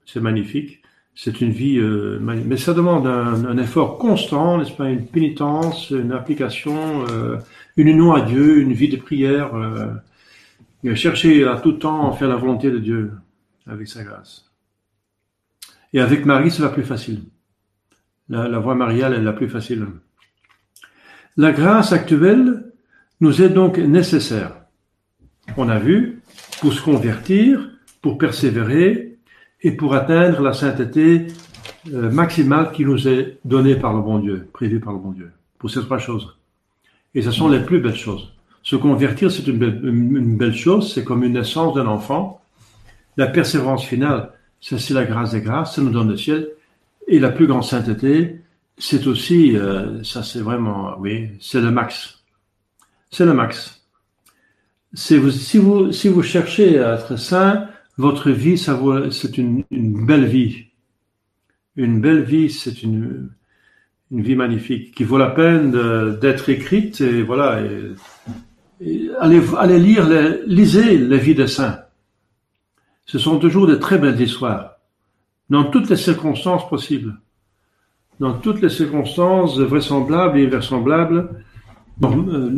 C'est 0.06 0.20
magnifique. 0.20 0.82
C'est 1.14 1.42
une 1.42 1.50
vie, 1.50 1.78
euh, 1.78 2.18
mais 2.20 2.56
ça 2.56 2.72
demande 2.72 3.06
un, 3.06 3.44
un 3.44 3.58
effort 3.58 3.98
constant, 3.98 4.56
n'est-ce 4.56 4.72
pas, 4.72 4.88
une 4.88 5.06
pénitence, 5.06 5.90
une 5.90 6.10
application, 6.10 7.04
euh, 7.10 7.36
une 7.76 7.88
union 7.88 8.14
à 8.14 8.22
Dieu, 8.22 8.60
une 8.62 8.72
vie 8.72 8.88
de 8.88 8.96
prière, 8.96 9.54
euh, 9.54 10.94
chercher 10.94 11.44
à 11.44 11.56
tout 11.56 11.72
temps 11.72 12.10
à 12.10 12.16
faire 12.16 12.28
la 12.28 12.36
volonté 12.36 12.70
de 12.70 12.78
Dieu 12.78 13.12
avec 13.66 13.88
sa 13.88 14.04
grâce. 14.04 14.50
Et 15.92 16.00
avec 16.00 16.24
Marie, 16.24 16.50
c'est 16.50 16.62
la 16.62 16.70
plus 16.70 16.82
facile. 16.82 17.24
La, 18.30 18.48
la 18.48 18.58
voie 18.58 18.74
mariale 18.74 19.12
est 19.12 19.20
la 19.20 19.34
plus 19.34 19.50
facile. 19.50 19.86
La 21.36 21.52
grâce 21.52 21.92
actuelle 21.92 22.64
nous 23.20 23.40
est 23.40 23.48
donc 23.48 23.78
nécessaire. 23.78 24.52
On 25.56 25.68
a 25.68 25.78
vu, 25.78 26.20
pour 26.60 26.72
se 26.72 26.82
convertir, 26.82 27.70
pour 28.02 28.18
persévérer 28.18 29.16
et 29.62 29.72
pour 29.72 29.94
atteindre 29.94 30.42
la 30.42 30.52
sainteté 30.52 31.28
euh, 31.92 32.10
maximale 32.10 32.72
qui 32.72 32.84
nous 32.84 33.08
est 33.08 33.38
donnée 33.44 33.76
par 33.76 33.94
le 33.94 34.02
bon 34.02 34.18
Dieu, 34.18 34.48
prévue 34.52 34.80
par 34.80 34.92
le 34.92 34.98
bon 34.98 35.12
Dieu. 35.12 35.30
Pour 35.58 35.70
ces 35.70 35.80
trois 35.80 35.98
choses. 35.98 36.36
Et 37.14 37.22
ce 37.22 37.30
sont 37.30 37.48
les 37.48 37.60
plus 37.60 37.80
belles 37.80 37.96
choses. 37.96 38.32
Se 38.62 38.76
convertir, 38.76 39.30
c'est 39.30 39.46
une 39.46 39.58
belle, 39.58 39.80
une 39.82 40.36
belle 40.36 40.54
chose, 40.54 40.92
c'est 40.92 41.02
comme 41.02 41.24
une 41.24 41.32
naissance 41.32 41.74
d'un 41.74 41.86
enfant. 41.86 42.42
La 43.16 43.26
persévérance 43.26 43.84
finale, 43.84 44.32
c'est 44.60 44.90
la 44.90 45.04
grâce 45.04 45.32
des 45.32 45.40
grâces, 45.40 45.76
ça 45.76 45.82
nous 45.82 45.90
donne 45.90 46.10
le 46.10 46.16
ciel. 46.16 46.48
Et 47.08 47.18
la 47.18 47.30
plus 47.30 47.46
grande 47.46 47.64
sainteté, 47.64 48.41
c'est 48.82 49.06
aussi, 49.06 49.56
euh, 49.56 50.02
ça 50.02 50.24
c'est 50.24 50.40
vraiment, 50.40 50.96
oui, 50.98 51.28
c'est 51.40 51.60
le 51.60 51.70
max. 51.70 52.24
C'est 53.12 53.24
le 53.24 53.32
max. 53.32 53.86
Vous, 54.92 55.30
si, 55.30 55.58
vous, 55.58 55.92
si 55.92 56.08
vous 56.08 56.22
cherchez 56.22 56.80
à 56.80 56.94
être 56.94 57.16
saint, 57.16 57.68
votre 57.96 58.30
vie, 58.32 58.58
c'est 58.58 59.38
une, 59.38 59.62
une, 59.70 60.04
belle 60.04 60.24
vie. 60.24 60.66
Une 61.76 62.00
belle 62.00 62.24
vie, 62.24 62.50
c'est 62.50 62.82
une, 62.82 63.30
une 64.10 64.20
vie 64.20 64.34
magnifique 64.34 64.92
qui 64.96 65.04
vaut 65.04 65.18
la 65.18 65.30
peine 65.30 65.70
d'être 66.18 66.48
écrite 66.48 67.00
et 67.00 67.22
voilà. 67.22 67.62
Allez, 69.20 69.42
allez 69.58 69.78
lire, 69.78 70.08
les, 70.08 70.44
lisez 70.46 70.98
les 70.98 71.18
vies 71.18 71.36
des 71.36 71.46
saints. 71.46 71.84
Ce 73.06 73.20
sont 73.20 73.38
toujours 73.38 73.68
de 73.68 73.76
très 73.76 73.98
belles 73.98 74.20
histoires, 74.20 74.80
dans 75.50 75.64
toutes 75.70 75.88
les 75.88 75.96
circonstances 75.96 76.68
possibles, 76.68 77.16
dans 78.22 78.34
toutes 78.34 78.62
les 78.62 78.68
circonstances 78.68 79.58
vraisemblables 79.58 80.38
et 80.38 80.46
invraisemblables, 80.46 81.28
euh, 82.04 82.50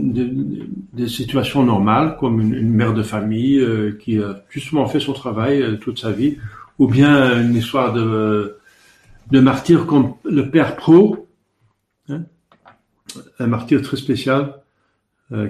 des, 0.92 1.08
situations 1.08 1.64
normales, 1.64 2.18
comme 2.20 2.38
une, 2.38 2.68
mère 2.68 2.92
de 2.92 3.02
famille 3.02 3.58
euh, 3.60 3.98
qui 3.98 4.22
a 4.22 4.42
justement 4.50 4.86
fait 4.86 5.00
son 5.00 5.14
travail 5.14 5.62
euh, 5.62 5.76
toute 5.76 5.98
sa 5.98 6.12
vie, 6.12 6.36
ou 6.78 6.86
bien 6.86 7.40
une 7.40 7.54
histoire 7.54 7.94
de, 7.94 8.58
de 9.30 9.40
martyr 9.40 9.86
comme 9.86 10.16
le 10.24 10.50
père 10.50 10.76
Pro, 10.76 11.28
hein, 12.10 12.24
un 13.38 13.46
martyr 13.46 13.80
très 13.80 13.96
spécial, 13.96 14.60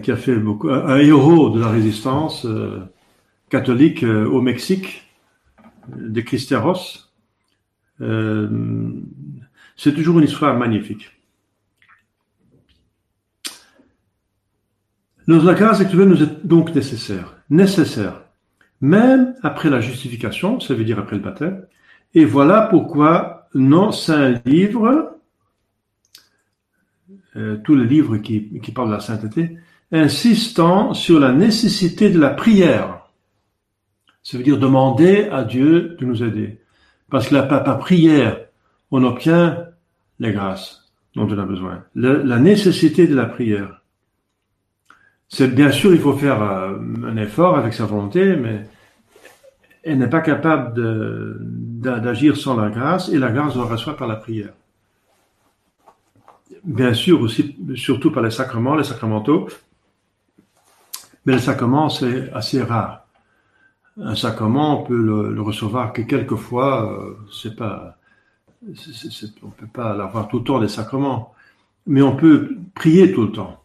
qui 0.03 0.12
a 0.12 0.16
fait 0.16 0.37
beaucoup, 0.37 0.70
un, 0.70 0.98
héros 0.98 1.50
de 1.50 1.61
la 1.61 1.68
résistance 1.68 2.46
catholique 3.50 4.05
au 4.05 4.40
Mexique, 4.40 5.11
de 5.88 6.20
Cristeros. 6.20 7.11
C'est 9.77 9.95
toujours 9.95 10.19
une 10.19 10.25
histoire 10.25 10.57
magnifique. 10.57 11.11
Notre 15.27 15.53
grâce 15.55 15.81
actuelle 15.81 16.09
nous 16.09 16.23
est 16.23 16.47
donc 16.47 16.75
nécessaire. 16.75 17.35
Nécessaire. 17.49 18.23
Même 18.81 19.35
après 19.43 19.71
la 19.71 19.81
justification, 19.81 20.61
ça 20.61 20.75
veut 20.75 20.85
dire 20.85 20.99
après 20.99 21.17
le 21.17 21.23
baptême. 21.23 21.65
Et 22.15 22.25
voilà 22.25 22.63
pourquoi 22.63 23.49
nos 23.55 23.93
saints 23.93 24.41
livres, 24.45 25.19
euh, 27.37 27.57
tous 27.65 27.75
les 27.75 27.87
livres 27.87 28.19
qui, 28.19 28.41
parlent 28.75 28.89
de 28.89 28.95
la 28.95 29.01
sainteté, 29.01 29.57
insistant 29.91 30.93
sur 30.93 31.19
la 31.19 31.33
nécessité 31.33 32.11
de 32.11 32.21
la 32.21 32.31
prière. 32.31 33.09
Ça 34.23 34.37
veut 34.37 34.45
dire 34.45 34.59
demander 34.59 35.29
à 35.31 35.45
Dieu 35.45 35.97
de 35.99 36.05
nous 36.05 36.23
aider. 36.23 36.61
Parce 37.11 37.29
que 37.29 37.35
la, 37.35 37.43
par 37.43 37.79
prière, 37.79 38.39
on 38.90 39.03
obtient 39.05 39.66
les 40.18 40.33
grâces 40.33 40.90
dont 41.14 41.29
on 41.29 41.38
a 41.38 41.44
besoin. 41.44 41.85
la 41.94 42.38
nécessité 42.38 43.07
de 43.07 43.14
la 43.14 43.27
prière. 43.27 43.81
C'est 45.29 45.49
bien 45.49 45.70
sûr, 45.70 45.92
il 45.92 46.01
faut 46.01 46.16
faire 46.16 46.42
euh, 46.42 46.79
un 47.07 47.16
effort 47.16 47.57
avec 47.57 47.73
sa 47.75 47.87
volonté, 47.87 48.37
mais 48.37 48.68
elle 49.83 49.99
n'est 49.99 50.09
pas 50.09 50.20
capable 50.20 50.75
d'agir 51.81 52.37
sans 52.37 52.57
la 52.57 52.70
grâce, 52.70 53.09
et 53.09 53.18
la 53.18 53.31
grâce 53.31 53.57
on 53.57 53.66
reçoit 53.66 53.97
par 53.97 54.09
la 54.09 54.16
prière. 54.16 54.53
Bien 56.62 56.94
sûr, 56.94 57.20
aussi, 57.20 57.57
surtout 57.75 58.11
par 58.11 58.23
les 58.23 58.31
sacrements, 58.31 58.77
les 58.77 58.85
sacramentaux, 58.85 59.49
mais 61.27 61.35
le 61.35 61.38
sacrement, 61.38 61.88
c'est 61.88 62.33
assez 62.33 62.62
rare. 62.62 63.07
Un 64.01 64.14
sacrement, 64.14 64.83
on 64.83 64.85
peut 64.85 64.97
le, 64.97 65.40
recevoir 65.40 65.92
que 65.92 66.03
quelques 66.03 66.37
fois, 66.37 66.92
euh, 66.92 67.16
c'est 67.33 67.57
pas, 67.57 67.97
on 69.42 69.50
peut 69.50 69.66
pas 69.72 69.94
l'avoir 69.96 70.29
tout 70.29 70.38
le 70.38 70.44
temps 70.44 70.61
des 70.61 70.68
sacrements, 70.68 71.35
mais 71.87 72.03
on 72.03 72.16
peut 72.16 72.57
prier 72.74 73.12
tout 73.12 73.22
le 73.22 73.33
temps. 73.33 73.62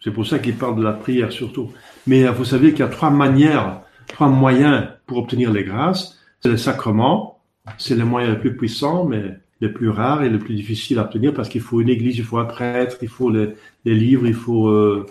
C'est 0.00 0.10
pour 0.10 0.26
ça 0.26 0.38
qu'il 0.38 0.56
parle 0.56 0.76
de 0.76 0.82
la 0.82 0.92
prière 0.92 1.30
surtout. 1.30 1.70
Mais 2.06 2.26
vous 2.28 2.44
savez 2.44 2.70
qu'il 2.70 2.80
y 2.80 2.82
a 2.82 2.88
trois 2.88 3.10
manières, 3.10 3.82
trois 4.08 4.28
moyens 4.28 4.88
pour 5.06 5.18
obtenir 5.18 5.52
les 5.52 5.64
grâces. 5.64 6.18
C'est 6.40 6.48
le 6.48 6.56
sacrement, 6.56 7.40
c'est 7.78 7.94
le 7.94 8.04
moyen 8.04 8.30
le 8.30 8.40
plus 8.40 8.56
puissant, 8.56 9.04
mais 9.04 9.38
le 9.60 9.72
plus 9.72 9.90
rare 9.90 10.24
et 10.24 10.28
le 10.28 10.40
plus 10.40 10.56
difficile 10.56 10.98
à 10.98 11.02
obtenir 11.02 11.32
parce 11.32 11.48
qu'il 11.48 11.60
faut 11.60 11.80
une 11.80 11.88
église, 11.88 12.18
il 12.18 12.24
faut 12.24 12.38
un 12.38 12.44
prêtre, 12.44 12.96
il 13.00 13.08
faut 13.08 13.30
les, 13.30 13.54
livres, 13.84 14.26
il 14.26 14.34
faut 14.34 14.66
euh, 14.68 15.06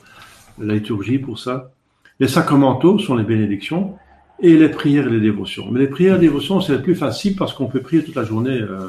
la 0.60 0.74
liturgie 0.74 1.20
pour 1.20 1.40
ça. 1.40 1.72
Les 2.20 2.28
sacramentaux 2.28 3.00
sont 3.00 3.16
les 3.16 3.24
bénédictions 3.24 3.96
et 4.42 4.58
les 4.58 4.70
prières 4.70 5.08
et 5.08 5.12
les 5.12 5.22
dévotions. 5.22 5.70
Mais 5.72 5.80
les 5.80 5.88
prières 5.88 6.16
et 6.16 6.20
les 6.20 6.28
dévotions, 6.28 6.62
c'est 6.62 6.74
le 6.74 6.82
plus 6.82 6.96
facile 6.96 7.36
parce 7.36 7.54
qu'on 7.54 7.68
peut 7.68 7.82
prier 7.82 8.04
toute 8.04 8.16
la 8.16 8.24
journée 8.24 8.60
euh, 8.60 8.88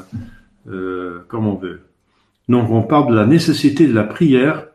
euh, 0.69 1.19
comme 1.27 1.47
on 1.47 1.55
veut. 1.55 1.81
Donc 2.49 2.69
on 2.69 2.81
parle 2.83 3.11
de 3.11 3.15
la 3.15 3.25
nécessité 3.25 3.87
de 3.87 3.93
la 3.93 4.03
prière 4.03 4.65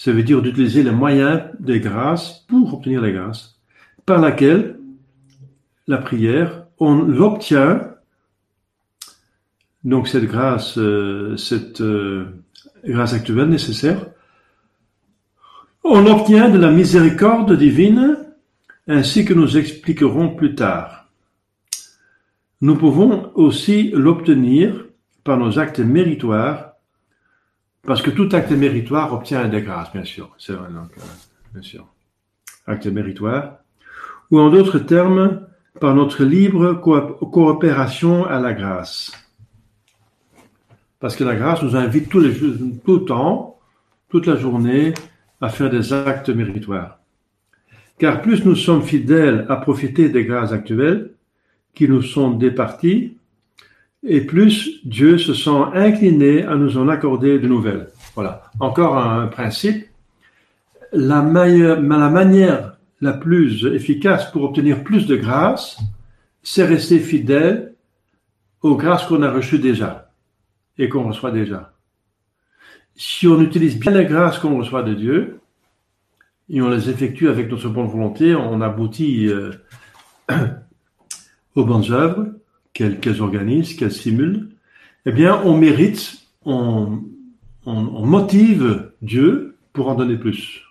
ça 0.00 0.12
veut 0.12 0.22
dire 0.22 0.40
d'utiliser 0.40 0.82
les 0.82 0.92
moyens 0.92 1.42
des 1.58 1.78
grâces 1.78 2.46
pour 2.48 2.72
obtenir 2.72 3.02
les 3.02 3.12
grâces, 3.12 3.60
par 4.06 4.18
laquelle 4.18 4.78
la 5.86 5.98
prière, 5.98 6.64
on 6.78 6.94
l'obtient, 6.94 7.86
donc 9.84 10.08
cette 10.08 10.24
grâce, 10.24 10.78
euh, 10.78 11.36
cette 11.36 11.82
euh, 11.82 12.24
grâce 12.82 13.12
actuelle 13.12 13.50
nécessaire, 13.50 14.06
on 15.84 16.00
l'obtient 16.00 16.48
de 16.48 16.56
la 16.56 16.70
miséricorde 16.70 17.54
divine, 17.58 18.16
ainsi 18.90 19.24
que 19.24 19.34
nous 19.34 19.56
expliquerons 19.56 20.30
plus 20.30 20.56
tard. 20.56 21.06
Nous 22.60 22.76
pouvons 22.76 23.30
aussi 23.34 23.90
l'obtenir 23.94 24.84
par 25.22 25.38
nos 25.38 25.58
actes 25.58 25.78
méritoires 25.78 26.72
parce 27.82 28.02
que 28.02 28.10
tout 28.10 28.28
acte 28.32 28.50
méritoire 28.50 29.12
obtient 29.12 29.48
des 29.48 29.62
grâces, 29.62 29.92
bien 29.92 30.04
sûr. 30.04 30.30
C'est 30.38 30.52
vrai, 30.52 30.68
donc, 30.70 30.90
euh, 30.98 31.02
bien 31.54 31.62
sûr. 31.62 31.86
Acte 32.66 32.86
méritoire. 32.86 33.58
Ou 34.30 34.38
en 34.38 34.50
d'autres 34.50 34.78
termes, 34.80 35.46
par 35.80 35.94
notre 35.94 36.24
libre 36.24 36.74
coopération 36.74 38.26
à 38.26 38.40
la 38.40 38.52
grâce. 38.52 39.12
Parce 40.98 41.16
que 41.16 41.24
la 41.24 41.36
grâce 41.36 41.62
nous 41.62 41.76
invite 41.76 42.08
tous 42.08 42.20
les, 42.20 42.34
tout 42.34 42.98
le 42.98 43.04
temps, 43.04 43.58
toute 44.10 44.26
la 44.26 44.36
journée, 44.36 44.92
à 45.40 45.48
faire 45.48 45.70
des 45.70 45.92
actes 45.92 46.28
méritoires. 46.28 46.99
Car 48.00 48.22
plus 48.22 48.46
nous 48.46 48.56
sommes 48.56 48.82
fidèles 48.82 49.44
à 49.50 49.56
profiter 49.56 50.08
des 50.08 50.24
grâces 50.24 50.52
actuelles 50.52 51.10
qui 51.74 51.86
nous 51.86 52.00
sont 52.00 52.30
départies, 52.30 53.18
et 54.02 54.22
plus 54.22 54.80
Dieu 54.86 55.18
se 55.18 55.34
sent 55.34 55.62
incliné 55.74 56.42
à 56.44 56.56
nous 56.56 56.78
en 56.78 56.88
accorder 56.88 57.38
de 57.38 57.46
nouvelles. 57.46 57.88
Voilà. 58.14 58.44
Encore 58.58 58.96
un 58.96 59.26
principe. 59.26 59.86
La, 60.92 61.22
la 61.22 62.08
manière 62.08 62.78
la 63.02 63.12
plus 63.12 63.66
efficace 63.66 64.30
pour 64.32 64.44
obtenir 64.44 64.82
plus 64.82 65.06
de 65.06 65.16
grâce, 65.16 65.78
c'est 66.42 66.64
rester 66.64 66.98
fidèle 66.98 67.74
aux 68.62 68.76
grâces 68.76 69.04
qu'on 69.04 69.22
a 69.22 69.30
reçues 69.30 69.58
déjà 69.58 70.10
et 70.78 70.88
qu'on 70.88 71.06
reçoit 71.06 71.32
déjà. 71.32 71.74
Si 72.96 73.28
on 73.28 73.42
utilise 73.42 73.78
bien 73.78 73.92
les 73.92 74.06
grâces 74.06 74.38
qu'on 74.38 74.56
reçoit 74.56 74.82
de 74.82 74.94
Dieu 74.94 75.39
et 76.50 76.60
on 76.60 76.68
les 76.68 76.90
effectue 76.90 77.28
avec 77.28 77.48
notre 77.48 77.68
bonne 77.68 77.86
volonté, 77.86 78.34
on 78.34 78.60
aboutit 78.60 79.28
euh, 79.28 79.52
aux 81.54 81.64
bonnes 81.64 81.92
œuvres 81.92 82.26
qu'elles 82.72 83.22
organisent, 83.22 83.74
qu'elles 83.74 83.92
simulent, 83.92 84.50
eh 85.06 85.12
bien, 85.12 85.40
on 85.44 85.56
mérite, 85.56 86.22
on, 86.44 87.02
motive 87.66 88.90
Dieu 89.00 89.56
pour 89.72 89.88
en 89.88 89.94
donner 89.94 90.16
plus. 90.16 90.62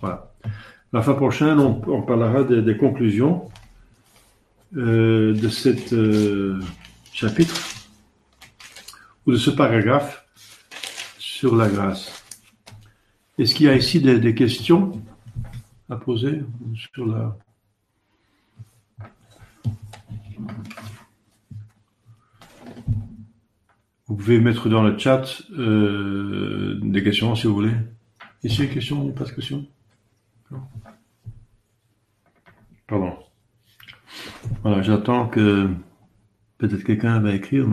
Voilà. 0.00 0.32
La 0.92 1.02
fois 1.02 1.16
prochaine, 1.16 1.60
on, 1.60 2.02
parlera 2.02 2.42
des, 2.42 2.76
conclusions 2.76 3.48
euh, 4.76 5.32
de 5.34 5.48
ce 5.48 5.94
euh, 5.94 6.60
chapitre 7.12 7.54
ou 9.26 9.32
de 9.32 9.36
ce 9.36 9.50
paragraphe 9.50 10.24
sur 11.18 11.54
la 11.54 11.68
grâce. 11.68 12.19
Est-ce 13.38 13.54
qu'il 13.54 13.66
y 13.66 13.68
a 13.68 13.76
ici 13.76 14.00
des, 14.00 14.34
questions 14.34 15.02
à 15.88 15.96
poser 15.96 16.42
sur 16.74 17.06
la... 17.06 17.36
Vous 24.06 24.16
pouvez 24.16 24.40
mettre 24.40 24.68
dans 24.68 24.82
le 24.82 24.98
chat 24.98 25.42
euh, 25.52 26.78
des 26.82 27.02
questions 27.02 27.34
si 27.34 27.46
vous 27.46 27.54
voulez. 27.54 27.74
Ici, 28.42 28.68
question, 28.68 29.10
pas 29.12 29.24
de 29.24 29.30
questions 29.30 29.66
Pardon. 32.86 33.16
Voilà, 34.62 34.82
j'attends 34.82 35.28
que 35.28 35.70
peut-être 36.58 36.82
quelqu'un 36.82 37.20
va 37.20 37.34
écrire, 37.34 37.66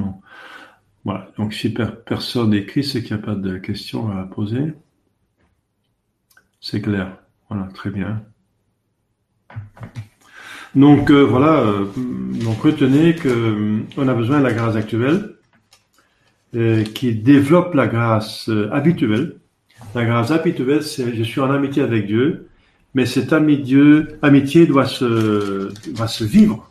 Voilà, 1.03 1.31
donc 1.37 1.53
si 1.53 1.73
personne 1.73 2.53
écrit, 2.53 2.83
c'est 2.83 3.01
qu'il 3.01 3.15
n'y 3.15 3.23
a 3.23 3.25
pas 3.25 3.35
de 3.35 3.57
questions 3.57 4.11
à 4.11 4.23
poser. 4.23 4.73
C'est 6.69 6.81
clair. 6.81 7.15
Voilà, 7.49 7.69
très 7.73 7.89
bien. 7.89 8.21
Donc 10.75 11.09
euh, 11.09 11.21
voilà, 11.21 11.61
euh, 11.61 11.85
donc 12.43 12.61
retenez 12.61 13.15
que 13.15 13.29
euh, 13.29 14.09
a 14.09 14.13
besoin 14.13 14.39
de 14.39 14.43
la 14.43 14.51
grâce 14.51 14.75
actuelle 14.75 15.35
qui 16.93 17.13
développe 17.15 17.73
la 17.73 17.87
grâce 17.87 18.49
habituelle. 18.71 19.37
La 19.95 20.03
grâce 20.03 20.31
habituelle, 20.31 20.83
c'est 20.83 21.15
je 21.15 21.23
suis 21.23 21.39
en 21.39 21.51
amitié 21.51 21.83
avec 21.83 22.05
Dieu, 22.05 22.49
mais 22.93 23.05
cette 23.05 23.31
amitié 23.31 24.65
doit 24.65 24.85
se, 24.85 26.23
vivre. 26.23 26.69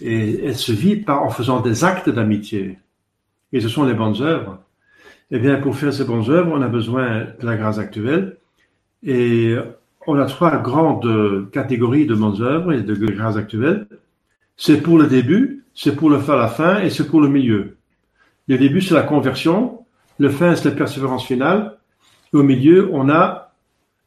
Et 0.00 0.46
elle 0.46 0.56
se 0.56 0.72
vit 0.72 1.04
en 1.06 1.30
faisant 1.30 1.60
des 1.60 1.84
actes 1.84 2.08
d'amitié. 2.08 2.78
Et 3.52 3.60
ce 3.60 3.68
sont 3.68 3.84
les 3.84 3.94
bonnes 3.94 4.20
œuvres. 4.20 4.58
Eh 5.30 5.38
bien, 5.38 5.58
pour 5.58 5.76
faire 5.76 5.92
ces 5.92 6.04
bonnes 6.04 6.28
œuvres, 6.30 6.50
on 6.52 6.62
a 6.62 6.68
besoin 6.68 7.26
de 7.38 7.46
la 7.46 7.56
grâce 7.56 7.78
actuelle. 7.78 8.38
Et 9.02 9.54
on 10.06 10.18
a 10.18 10.26
trois 10.26 10.56
grandes 10.58 11.50
catégories 11.50 12.06
de 12.06 12.14
bonnes 12.14 12.42
œuvres 12.42 12.72
et 12.72 12.82
de 12.82 12.94
grâce 12.94 13.36
actuelle. 13.36 13.86
C'est 14.56 14.80
pour 14.80 14.98
le 14.98 15.06
début, 15.06 15.64
c'est 15.74 15.94
pour 15.94 16.10
le 16.10 16.18
fin 16.18 16.36
la 16.36 16.48
fin 16.48 16.80
et 16.80 16.90
c'est 16.90 17.06
pour 17.06 17.20
le 17.20 17.28
milieu. 17.28 17.76
Le 18.48 18.58
début, 18.58 18.80
c'est 18.80 18.94
la 18.94 19.02
conversion. 19.02 19.84
Le 20.18 20.30
fin, 20.30 20.56
c'est 20.56 20.70
la 20.70 20.74
persévérance 20.74 21.26
finale. 21.26 21.76
Au 22.32 22.42
milieu, 22.42 22.88
on 22.92 23.08
a 23.08 23.52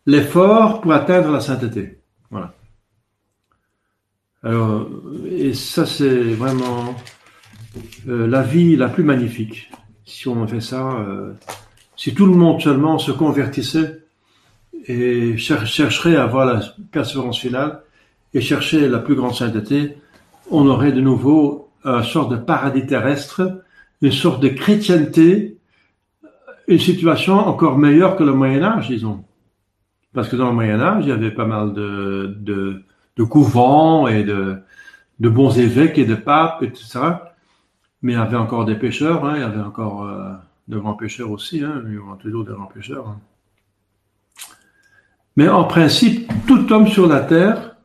l'effort 0.06 0.82
pour 0.82 0.92
atteindre 0.92 1.32
la 1.32 1.40
sainteté. 1.40 2.00
Voilà. 2.30 2.54
Alors, 4.44 4.90
et 5.30 5.54
ça, 5.54 5.86
c'est 5.86 6.24
vraiment 6.34 6.96
euh, 8.08 8.28
la 8.28 8.42
vie 8.42 8.76
la 8.76 8.90
plus 8.90 9.04
magnifique. 9.04 9.72
Si 10.04 10.28
on 10.28 10.48
fait 10.48 10.62
ça, 10.62 10.94
euh, 10.94 11.34
si 11.96 12.14
tout 12.14 12.26
le 12.26 12.36
monde 12.36 12.60
seulement 12.62 12.98
se 12.98 13.12
convertissait 13.12 14.01
et 14.88 15.38
chercherait 15.38 16.16
à 16.16 16.24
avoir 16.24 16.46
la 16.46 16.62
persévérance 16.92 17.40
finale 17.40 17.82
et 18.34 18.42
chercher 18.42 18.88
la 18.88 19.00
plus 19.00 19.16
grande 19.16 19.36
sainteté, 19.36 19.98
on 20.50 20.68
aurait 20.68 20.92
de 20.92 21.02
nouveau 21.02 21.70
une 21.86 22.04
sorte 22.04 22.32
de 22.32 22.38
paradis 22.38 22.86
terrestre, 22.86 23.62
une 24.02 24.12
sorte 24.12 24.42
de 24.42 24.50
chrétienté, 24.50 25.58
une 26.68 26.80
situation 26.80 27.36
encore 27.36 27.78
meilleure 27.78 28.16
que 28.16 28.24
le 28.24 28.34
Moyen 28.34 28.64
Âge, 28.64 28.88
disons. 28.88 29.24
Parce 30.14 30.30
que 30.30 30.36
dans 30.36 30.48
le 30.48 30.54
Moyen 30.54 30.80
Âge, 30.80 31.06
il 31.06 31.10
y 31.10 31.14
avait 31.14 31.32
pas 31.32 31.46
mal 31.46 31.74
de, 31.74 32.84
couvents 33.30 34.08
et 34.08 34.24
de, 34.24 34.62
bons 35.20 35.58
évêques 35.58 35.98
et 35.98 36.06
de 36.06 36.16
papes, 36.16 36.64
etc. 36.64 37.00
Mais 38.02 38.14
il 38.14 38.16
y 38.16 38.20
avait 38.20 38.38
encore 38.38 38.66
des 38.66 38.76
pêcheurs, 38.76 39.26
hein, 39.26 39.34
il 39.36 39.42
y 39.42 39.44
avait 39.44 39.62
encore 39.62 40.04
euh, 40.04 40.32
de 40.68 40.80
grands 40.80 40.96
pêcheurs 40.96 41.30
aussi, 41.30 41.64
hein, 41.64 41.84
il 41.86 41.94
y 41.94 41.98
aura 41.98 42.16
toujours 42.16 42.44
des 42.44 42.54
grands 42.54 42.66
pêcheurs. 42.66 43.08
Hein. 43.08 43.20
Mais 45.36 45.48
en 45.48 45.64
principe, 45.64 46.32
tout 46.48 46.72
homme 46.72 46.88
sur 46.88 47.08
la 47.08 47.22
terre, 47.22 47.78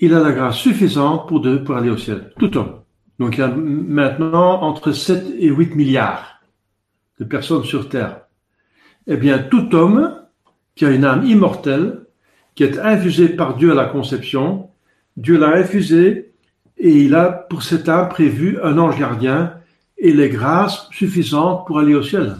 il 0.00 0.14
a 0.14 0.20
la 0.20 0.32
grâce 0.32 0.56
suffisante 0.56 1.28
pour, 1.28 1.42
pour 1.64 1.76
aller 1.76 1.90
au 1.90 1.96
ciel. 1.96 2.32
Tout 2.38 2.56
homme. 2.56 2.80
Donc 3.18 3.36
il 3.36 3.40
y 3.40 3.44
a 3.44 3.48
maintenant 3.48 4.62
entre 4.62 4.92
7 4.92 5.34
et 5.38 5.48
8 5.48 5.74
milliards 5.76 6.40
de 7.18 7.24
personnes 7.24 7.64
sur 7.64 7.88
terre. 7.88 8.22
Eh 9.06 9.16
bien, 9.16 9.38
tout 9.38 9.74
homme 9.74 10.20
qui 10.74 10.84
a 10.84 10.90
une 10.90 11.04
âme 11.04 11.24
immortelle, 11.24 12.00
qui 12.54 12.64
est 12.64 12.78
infusée 12.78 13.28
par 13.28 13.56
Dieu 13.56 13.72
à 13.72 13.74
la 13.74 13.86
conception, 13.86 14.70
Dieu 15.16 15.38
l'a 15.38 15.56
infusée 15.56 16.32
et 16.76 16.90
il 16.90 17.14
a 17.14 17.30
pour 17.30 17.62
cette 17.62 17.88
âme 17.88 18.08
prévu 18.08 18.58
un 18.62 18.78
ange 18.78 18.98
gardien 18.98 19.54
et 19.98 20.12
les 20.12 20.28
grâces 20.28 20.88
suffisantes 20.90 21.66
pour 21.66 21.78
aller 21.78 21.94
au 21.94 22.02
ciel. 22.02 22.36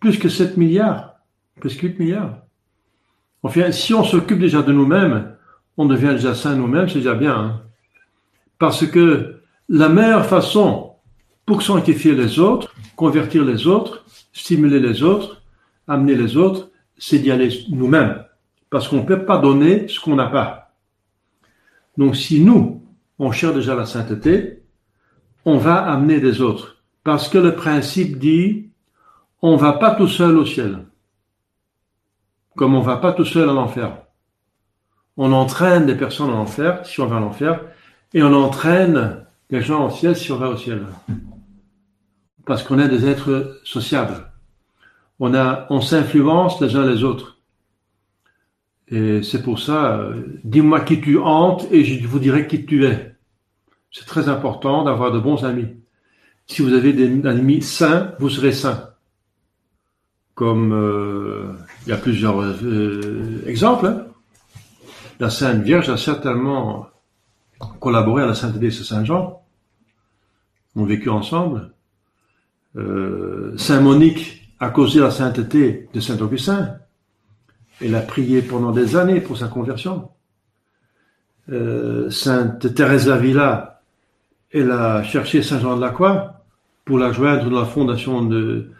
Plus 0.00 0.18
que 0.18 0.28
7 0.28 0.58
milliards, 0.58 1.13
plus 1.60 1.76
que 1.76 1.86
8 1.86 1.98
milliards. 1.98 2.38
Enfin, 3.42 3.72
si 3.72 3.92
on 3.94 4.04
s'occupe 4.04 4.38
déjà 4.38 4.62
de 4.62 4.72
nous-mêmes, 4.72 5.36
on 5.76 5.86
devient 5.86 6.12
déjà 6.12 6.34
saint 6.34 6.54
nous-mêmes, 6.54 6.88
c'est 6.88 6.98
déjà 6.98 7.14
bien. 7.14 7.36
Hein. 7.36 7.62
Parce 8.58 8.86
que 8.86 9.40
la 9.68 9.88
meilleure 9.88 10.26
façon 10.26 10.92
pour 11.46 11.62
sanctifier 11.62 12.14
les 12.14 12.38
autres, 12.38 12.74
convertir 12.96 13.44
les 13.44 13.66
autres, 13.66 14.04
stimuler 14.32 14.80
les 14.80 15.02
autres, 15.02 15.42
amener 15.86 16.14
les 16.14 16.36
autres, 16.36 16.70
c'est 16.96 17.18
d'y 17.18 17.30
aller 17.30 17.50
nous-mêmes. 17.70 18.24
Parce 18.70 18.88
qu'on 18.88 19.02
ne 19.02 19.06
peut 19.06 19.24
pas 19.24 19.38
donner 19.38 19.88
ce 19.88 20.00
qu'on 20.00 20.16
n'a 20.16 20.28
pas. 20.28 20.72
Donc 21.96 22.16
si 22.16 22.40
nous, 22.40 22.82
on 23.18 23.30
cherche 23.30 23.54
déjà 23.54 23.74
la 23.74 23.86
sainteté, 23.86 24.62
on 25.44 25.58
va 25.58 25.76
amener 25.76 26.20
des 26.20 26.40
autres. 26.40 26.82
Parce 27.04 27.28
que 27.28 27.38
le 27.38 27.54
principe 27.54 28.18
dit, 28.18 28.70
on 29.42 29.56
va 29.56 29.74
pas 29.74 29.94
tout 29.94 30.08
seul 30.08 30.36
au 30.36 30.46
ciel. 30.46 30.86
Comme 32.56 32.74
on 32.74 32.80
va 32.80 32.96
pas 32.96 33.12
tout 33.12 33.24
seul 33.24 33.48
à 33.48 33.52
l'enfer. 33.52 33.96
On 35.16 35.32
entraîne 35.32 35.86
des 35.86 35.94
personnes 35.94 36.30
à 36.30 36.34
l'enfer 36.34 36.84
si 36.84 37.00
on 37.00 37.06
va 37.06 37.16
à 37.16 37.20
l'enfer, 37.20 37.60
et 38.12 38.22
on 38.22 38.32
entraîne 38.32 39.24
les 39.50 39.62
gens 39.62 39.86
au 39.86 39.90
ciel 39.90 40.16
si 40.16 40.32
on 40.32 40.36
va 40.36 40.48
au 40.48 40.56
ciel. 40.56 40.86
Parce 42.46 42.62
qu'on 42.62 42.78
est 42.78 42.88
des 42.88 43.06
êtres 43.06 43.60
sociables 43.64 44.24
on 45.20 45.80
s'influence 45.80 46.60
les 46.60 46.76
uns 46.76 46.86
les 46.86 47.04
autres. 47.04 47.38
Et 48.88 49.22
c'est 49.22 49.42
pour 49.42 49.58
ça, 49.58 49.96
euh, 49.98 50.22
dis-moi 50.44 50.80
qui 50.80 51.00
tu 51.00 51.18
hantes 51.18 51.66
et 51.70 51.84
je 51.84 52.06
vous 52.06 52.18
dirai 52.18 52.46
qui 52.46 52.66
tu 52.66 52.84
es. 52.84 53.16
C'est 53.90 54.06
très 54.06 54.28
important 54.28 54.84
d'avoir 54.84 55.12
de 55.12 55.18
bons 55.18 55.44
amis. 55.44 55.68
Si 56.46 56.60
vous 56.60 56.74
avez 56.74 56.92
des 56.92 57.26
amis 57.26 57.62
sains, 57.62 58.12
vous 58.18 58.28
serez 58.28 58.52
sains. 58.52 58.90
Comme 60.34 60.74
euh, 60.74 61.54
il 61.86 61.90
y 61.90 61.92
a 61.92 61.96
plusieurs 61.96 62.40
euh, 62.42 63.42
exemples. 63.46 63.86
Hein. 63.86 64.06
La 65.20 65.30
Sainte 65.30 65.62
Vierge 65.62 65.88
a 65.90 65.96
certainement 65.96 66.88
collaboré 67.80 68.22
à 68.22 68.26
la 68.26 68.34
sainteté 68.34 68.66
de 68.66 68.70
Saint 68.70 69.04
Jean. 69.04 69.42
On 70.74 70.82
ont 70.82 70.84
vécu 70.84 71.08
ensemble. 71.08 71.70
Saint 73.56 73.80
Monique 73.80 74.44
à 74.60 74.70
cause 74.70 74.94
de 74.94 75.02
la 75.02 75.10
sainteté 75.10 75.88
de 75.92 76.00
Saint 76.00 76.18
Augustin. 76.20 76.76
Elle 77.80 77.94
a 77.94 78.00
prié 78.00 78.40
pendant 78.42 78.70
des 78.70 78.96
années 78.96 79.20
pour 79.20 79.36
sa 79.36 79.48
conversion. 79.48 80.08
Euh, 81.50 82.08
Sainte 82.10 82.74
Thérèse 82.74 83.06
d'Avila, 83.06 83.82
elle 84.52 84.70
a 84.70 85.02
cherché 85.02 85.42
Saint 85.42 85.60
Jean 85.60 85.76
de 85.76 85.80
la 85.80 85.90
Croix 85.90 86.44
pour 86.84 86.98
la 86.98 87.12
joindre 87.12 87.50
dans 87.50 87.60
la 87.60 87.66
fondation 87.66 88.24
de 88.24 88.70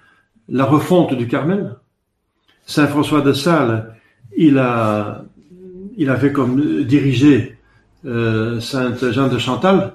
la 0.48 0.64
refonte 0.64 1.14
du 1.14 1.28
Carmel. 1.28 1.76
Saint 2.66 2.86
François 2.86 3.20
de 3.20 3.32
Sales, 3.32 3.94
il 4.36 4.58
a, 4.58 5.24
avait 6.08 6.32
comme 6.32 6.84
dirigé 6.84 7.56
euh, 8.04 8.60
Sainte 8.60 9.10
Jeanne 9.10 9.30
de 9.30 9.38
Chantal, 9.38 9.94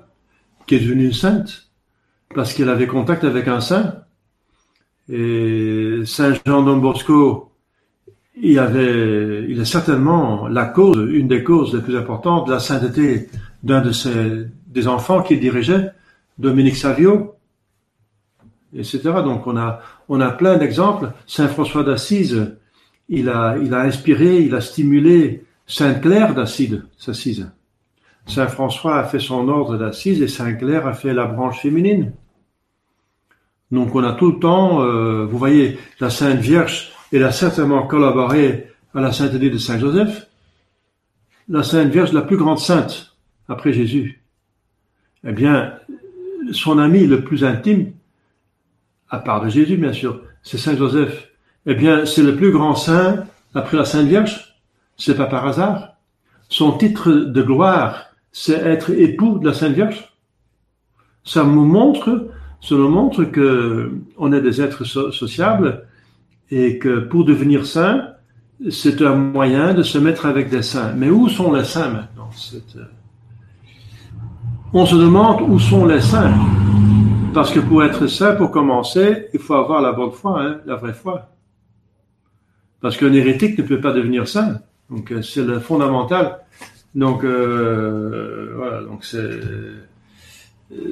qui 0.65 0.75
est 0.75 0.79
devenue 0.79 1.13
sainte, 1.13 1.69
parce 2.33 2.53
qu'elle 2.53 2.69
avait 2.69 2.87
contact 2.87 3.23
avec 3.23 3.47
un 3.47 3.59
saint. 3.59 3.95
Et 5.09 6.01
Saint 6.05 6.33
Jean 6.45 6.61
Don 6.61 6.77
Bosco, 6.77 7.51
il 8.41 8.59
avait, 8.59 9.45
il 9.49 9.59
est 9.59 9.65
certainement 9.65 10.47
la 10.47 10.65
cause, 10.65 11.09
une 11.11 11.27
des 11.27 11.43
causes 11.43 11.73
les 11.73 11.81
plus 11.81 11.97
importantes 11.97 12.47
de 12.47 12.53
la 12.53 12.59
sainteté 12.59 13.29
d'un 13.63 13.81
de 13.81 13.91
ses, 13.91 14.45
des 14.67 14.87
enfants 14.87 15.23
qu'il 15.23 15.39
dirigeait, 15.39 15.91
Dominique 16.37 16.77
Savio, 16.77 17.35
etc. 18.75 18.99
Donc 19.23 19.47
on 19.47 19.57
a, 19.57 19.81
on 20.07 20.21
a 20.21 20.29
plein 20.29 20.57
d'exemples. 20.57 21.11
Saint 21.27 21.47
François 21.47 21.83
d'Assise, 21.83 22.55
il 23.09 23.29
a, 23.29 23.57
il 23.61 23.73
a 23.73 23.81
inspiré, 23.81 24.37
il 24.37 24.55
a 24.55 24.61
stimulé 24.61 25.43
Sainte 25.67 26.01
Claire 26.01 26.33
d'Assise, 26.33 26.81
Saint 28.25 28.47
François 28.47 28.99
a 28.99 29.03
fait 29.03 29.19
son 29.19 29.47
ordre 29.49 29.77
d'Assise 29.77 30.21
et 30.21 30.27
Sainte 30.27 30.59
Claire 30.59 30.85
a 30.85 30.93
fait 30.93 31.13
la 31.13 31.25
branche 31.25 31.61
féminine. 31.61 32.13
Donc 33.71 33.93
on 33.95 34.03
a 34.03 34.13
tout 34.13 34.31
le 34.31 34.39
temps, 34.39 34.83
euh, 34.83 35.25
vous 35.25 35.37
voyez, 35.37 35.77
la 35.99 36.09
Sainte 36.09 36.39
Vierge, 36.39 36.91
elle 37.11 37.23
a 37.23 37.31
certainement 37.31 37.85
collaboré 37.87 38.71
à 38.93 39.01
la 39.01 39.11
sainteté 39.11 39.49
de 39.49 39.57
Saint 39.57 39.79
Joseph, 39.79 40.27
la 41.47 41.63
Sainte 41.63 41.91
Vierge, 41.91 42.13
la 42.13 42.21
plus 42.21 42.37
grande 42.37 42.59
sainte 42.59 43.15
après 43.47 43.73
Jésus. 43.73 44.21
Eh 45.23 45.31
bien, 45.31 45.73
son 46.51 46.77
ami 46.77 47.05
le 47.05 47.23
plus 47.23 47.43
intime, 47.43 47.93
à 49.09 49.19
part 49.19 49.41
de 49.43 49.49
Jésus 49.49 49.77
bien 49.77 49.93
sûr, 49.93 50.21
c'est 50.43 50.57
Saint 50.57 50.75
Joseph. 50.75 51.29
Eh 51.65 51.75
bien, 51.75 52.05
c'est 52.05 52.23
le 52.23 52.35
plus 52.35 52.51
grand 52.51 52.75
saint 52.75 53.25
après 53.53 53.77
la 53.77 53.85
Sainte 53.85 54.07
Vierge. 54.07 54.55
C'est 54.97 55.15
pas 55.15 55.27
par 55.27 55.45
hasard. 55.45 55.93
Son 56.49 56.77
titre 56.77 57.11
de 57.11 57.41
gloire, 57.41 58.05
c'est 58.31 58.53
être 58.53 58.91
époux 58.91 59.39
de 59.39 59.47
la 59.47 59.53
Sainte 59.53 59.73
Vierge. 59.73 60.13
Ça 61.23 61.43
nous 61.43 61.65
montre 61.65 62.29
cela 62.61 62.89
montre 62.89 63.23
que 63.23 63.91
on 64.17 64.33
est 64.33 64.41
des 64.41 64.61
êtres 64.61 64.83
sociables 64.83 65.85
et 66.51 66.77
que 66.77 66.99
pour 66.99 67.23
devenir 67.23 67.65
saint, 67.65 68.09
c'est 68.69 69.01
un 69.01 69.15
moyen 69.15 69.73
de 69.73 69.83
se 69.83 69.97
mettre 69.97 70.25
avec 70.25 70.49
des 70.49 70.61
saints. 70.61 70.93
Mais 70.95 71.09
où 71.09 71.29
sont 71.29 71.53
les 71.53 71.63
saints 71.63 71.89
maintenant 71.89 72.29
On 74.73 74.85
se 74.85 74.95
demande 74.95 75.41
où 75.41 75.57
sont 75.57 75.85
les 75.85 76.01
saints. 76.01 76.33
Parce 77.33 77.51
que 77.51 77.59
pour 77.59 77.83
être 77.83 78.07
saint, 78.07 78.35
pour 78.35 78.51
commencer, 78.51 79.27
il 79.33 79.39
faut 79.39 79.53
avoir 79.53 79.81
la 79.81 79.93
bonne 79.93 80.11
foi, 80.11 80.41
hein, 80.41 80.57
la 80.65 80.75
vraie 80.75 80.93
foi. 80.93 81.29
Parce 82.81 82.97
qu'un 82.97 83.13
hérétique 83.13 83.57
ne 83.57 83.63
peut 83.63 83.81
pas 83.81 83.91
devenir 83.91 84.27
saint. 84.27 84.61
Donc 84.89 85.11
euh, 85.11 85.21
c'est 85.21 85.43
le 85.43 85.59
fondamental. 85.59 86.39
Donc 86.95 87.23
euh, 87.23 88.53
voilà, 88.55 88.81
donc 88.81 89.05
c'est 89.05 89.39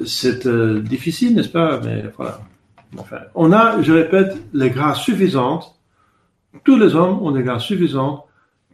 c'est 0.04 0.46
euh, 0.46 0.80
difficile, 0.80 1.34
n'est-ce 1.34 1.48
pas? 1.48 1.80
Mais 1.84 2.04
voilà. 2.16 2.40
Enfin, 2.96 3.18
on 3.34 3.52
a, 3.52 3.80
je 3.82 3.92
répète, 3.92 4.36
les 4.52 4.70
grâces 4.70 5.00
suffisantes. 5.00 5.78
Tous 6.64 6.76
les 6.76 6.94
hommes 6.94 7.22
ont 7.22 7.30
des 7.30 7.42
grâces 7.42 7.64
suffisantes 7.64 8.24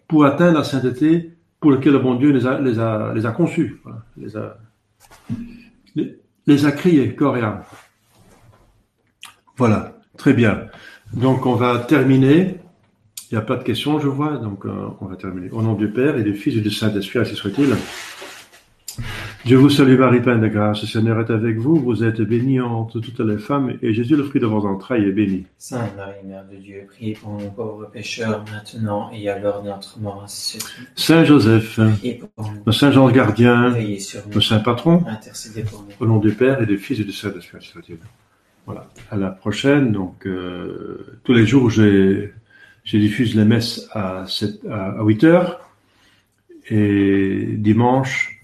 pour 0.09 0.25
atteindre 0.25 0.59
la 0.59 0.65
sainteté 0.65 1.33
pour 1.61 1.73
laquelle 1.73 1.95
le 1.95 1.99
bon 1.99 2.15
Dieu 2.15 2.31
les 2.31 2.47
a, 2.47 2.61
les 2.61 2.79
a, 2.79 3.13
les 3.15 3.27
a 3.27 3.33
conçus, 3.33 3.81
les, 4.17 4.37
a, 4.37 4.59
les, 6.47 6.67
a 6.67 6.73
criés, 6.73 7.15
corps. 7.15 7.37
Voilà, 9.57 9.99
très 10.17 10.33
bien. 10.33 10.67
Donc 11.13 11.47
on 11.47 11.55
va 11.55 11.79
terminer. 11.79 12.61
Il 13.35 13.39
n'y 13.39 13.43
a 13.43 13.47
pas 13.47 13.57
de 13.57 13.65
questions, 13.65 13.99
je 13.99 14.07
vois, 14.07 14.37
donc 14.37 14.65
euh, 14.65 14.71
on 15.01 15.07
va 15.07 15.17
terminer. 15.17 15.51
Au 15.51 15.61
nom 15.61 15.75
du 15.75 15.89
Père 15.89 16.17
et 16.17 16.23
du 16.23 16.35
Fils 16.35 16.57
et 16.57 16.61
du 16.61 16.71
Saint-Esprit, 16.71 17.19
ainsi 17.19 17.35
soit-il. 17.35 17.75
Je 19.45 19.57
vous 19.57 19.69
salue 19.69 19.99
Marie, 19.99 20.21
pleine 20.21 20.41
de 20.41 20.47
grâce, 20.47 20.83
le 20.83 20.87
Seigneur 20.87 21.19
est 21.19 21.33
avec 21.33 21.57
vous, 21.57 21.75
vous 21.75 22.05
êtes 22.05 22.21
bénie 22.21 22.61
entre 22.61 23.01
toutes 23.01 23.19
les 23.19 23.39
femmes, 23.39 23.77
et 23.83 23.93
Jésus, 23.93 24.15
le 24.15 24.23
fruit 24.23 24.41
de 24.41 24.47
vos 24.47 24.65
entrailles, 24.65 25.09
est 25.09 25.11
béni. 25.11 25.47
Sainte 25.59 25.97
Marie, 25.97 26.25
Mère 26.25 26.45
de 26.49 26.55
Dieu, 26.59 26.87
priez 26.87 27.15
pour 27.15 27.33
nous 27.33 27.51
pauvres 27.51 27.91
pécheurs, 27.93 28.45
maintenant 28.53 29.11
et 29.13 29.29
à 29.29 29.37
l'heure 29.37 29.63
de 29.63 29.69
notre 29.71 29.99
mort, 29.99 30.25
Saint 30.29 31.25
Joseph, 31.25 31.81
le 31.81 32.73
Saint 32.73 32.93
Jean 32.93 33.09
gardien, 33.11 33.75
le 34.33 34.41
Saint 34.41 34.61
Patron, 34.61 35.03
intercédez 35.09 35.65
pour 35.65 35.83
nous. 35.83 35.89
Au 35.99 36.07
nom 36.07 36.19
du 36.19 36.31
Père 36.31 36.63
et 36.63 36.67
du 36.67 36.79
Fils 36.79 37.01
et 37.01 37.05
du 37.05 37.11
Saint-Esprit, 37.11 37.99
voilà. 38.65 38.87
À 39.11 39.17
la 39.17 39.31
prochaine, 39.31 39.91
donc, 39.91 40.25
euh, 40.25 41.19
tous 41.25 41.35
les 41.35 41.47
jours, 41.47 41.69
j'ai, 41.69 42.33
j'ai 42.85 42.99
diffuse 42.99 43.35
les 43.35 43.45
messes 43.45 43.89
à, 43.93 44.25
7, 44.27 44.67
à 44.71 45.03
8 45.03 45.25
heures, 45.25 45.61
et 46.69 47.55
dimanche, 47.57 48.41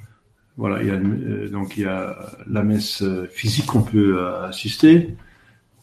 voilà, 0.57 0.83
il 0.83 0.89
y 0.89 0.91
a, 0.91 0.95
euh, 0.95 1.49
donc 1.49 1.77
il 1.77 1.85
y 1.85 1.87
a 1.87 2.17
la 2.47 2.63
messe 2.63 3.03
physique 3.31 3.67
qu'on 3.67 3.83
peut 3.83 4.19
euh, 4.19 4.47
assister, 4.47 5.15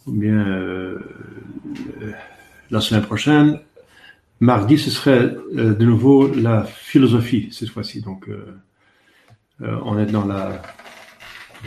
ou 0.05 0.11
bien 0.11 0.47
euh, 0.47 0.99
la 2.69 2.81
semaine 2.81 3.03
prochaine. 3.03 3.59
Mardi, 4.39 4.77
ce 4.77 4.91
serait 4.91 5.35
de 5.51 5.83
nouveau 5.83 6.31
la 6.31 6.63
philosophie 6.63 7.49
cette 7.51 7.69
fois-ci. 7.69 8.01
Donc, 8.01 8.29
on 9.59 9.97
est 9.97 10.05
dans 10.05 10.25
la, 10.25 10.61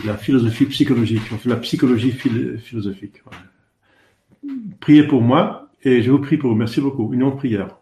la 0.04 0.16
philosophie 0.16 0.66
psychologique. 0.66 1.22
On 1.32 1.38
fait 1.38 1.48
la 1.48 1.56
psychologie 1.56 2.12
philosophique. 2.12 3.24
Priez 4.78 5.02
pour 5.02 5.20
moi 5.20 5.69
et 5.82 6.02
je 6.02 6.10
vous 6.10 6.20
prie 6.20 6.36
pour 6.36 6.50
vous. 6.50 6.56
Merci 6.56 6.80
beaucoup. 6.80 7.12
Une 7.12 7.20
longue 7.20 7.36
prière. 7.36 7.79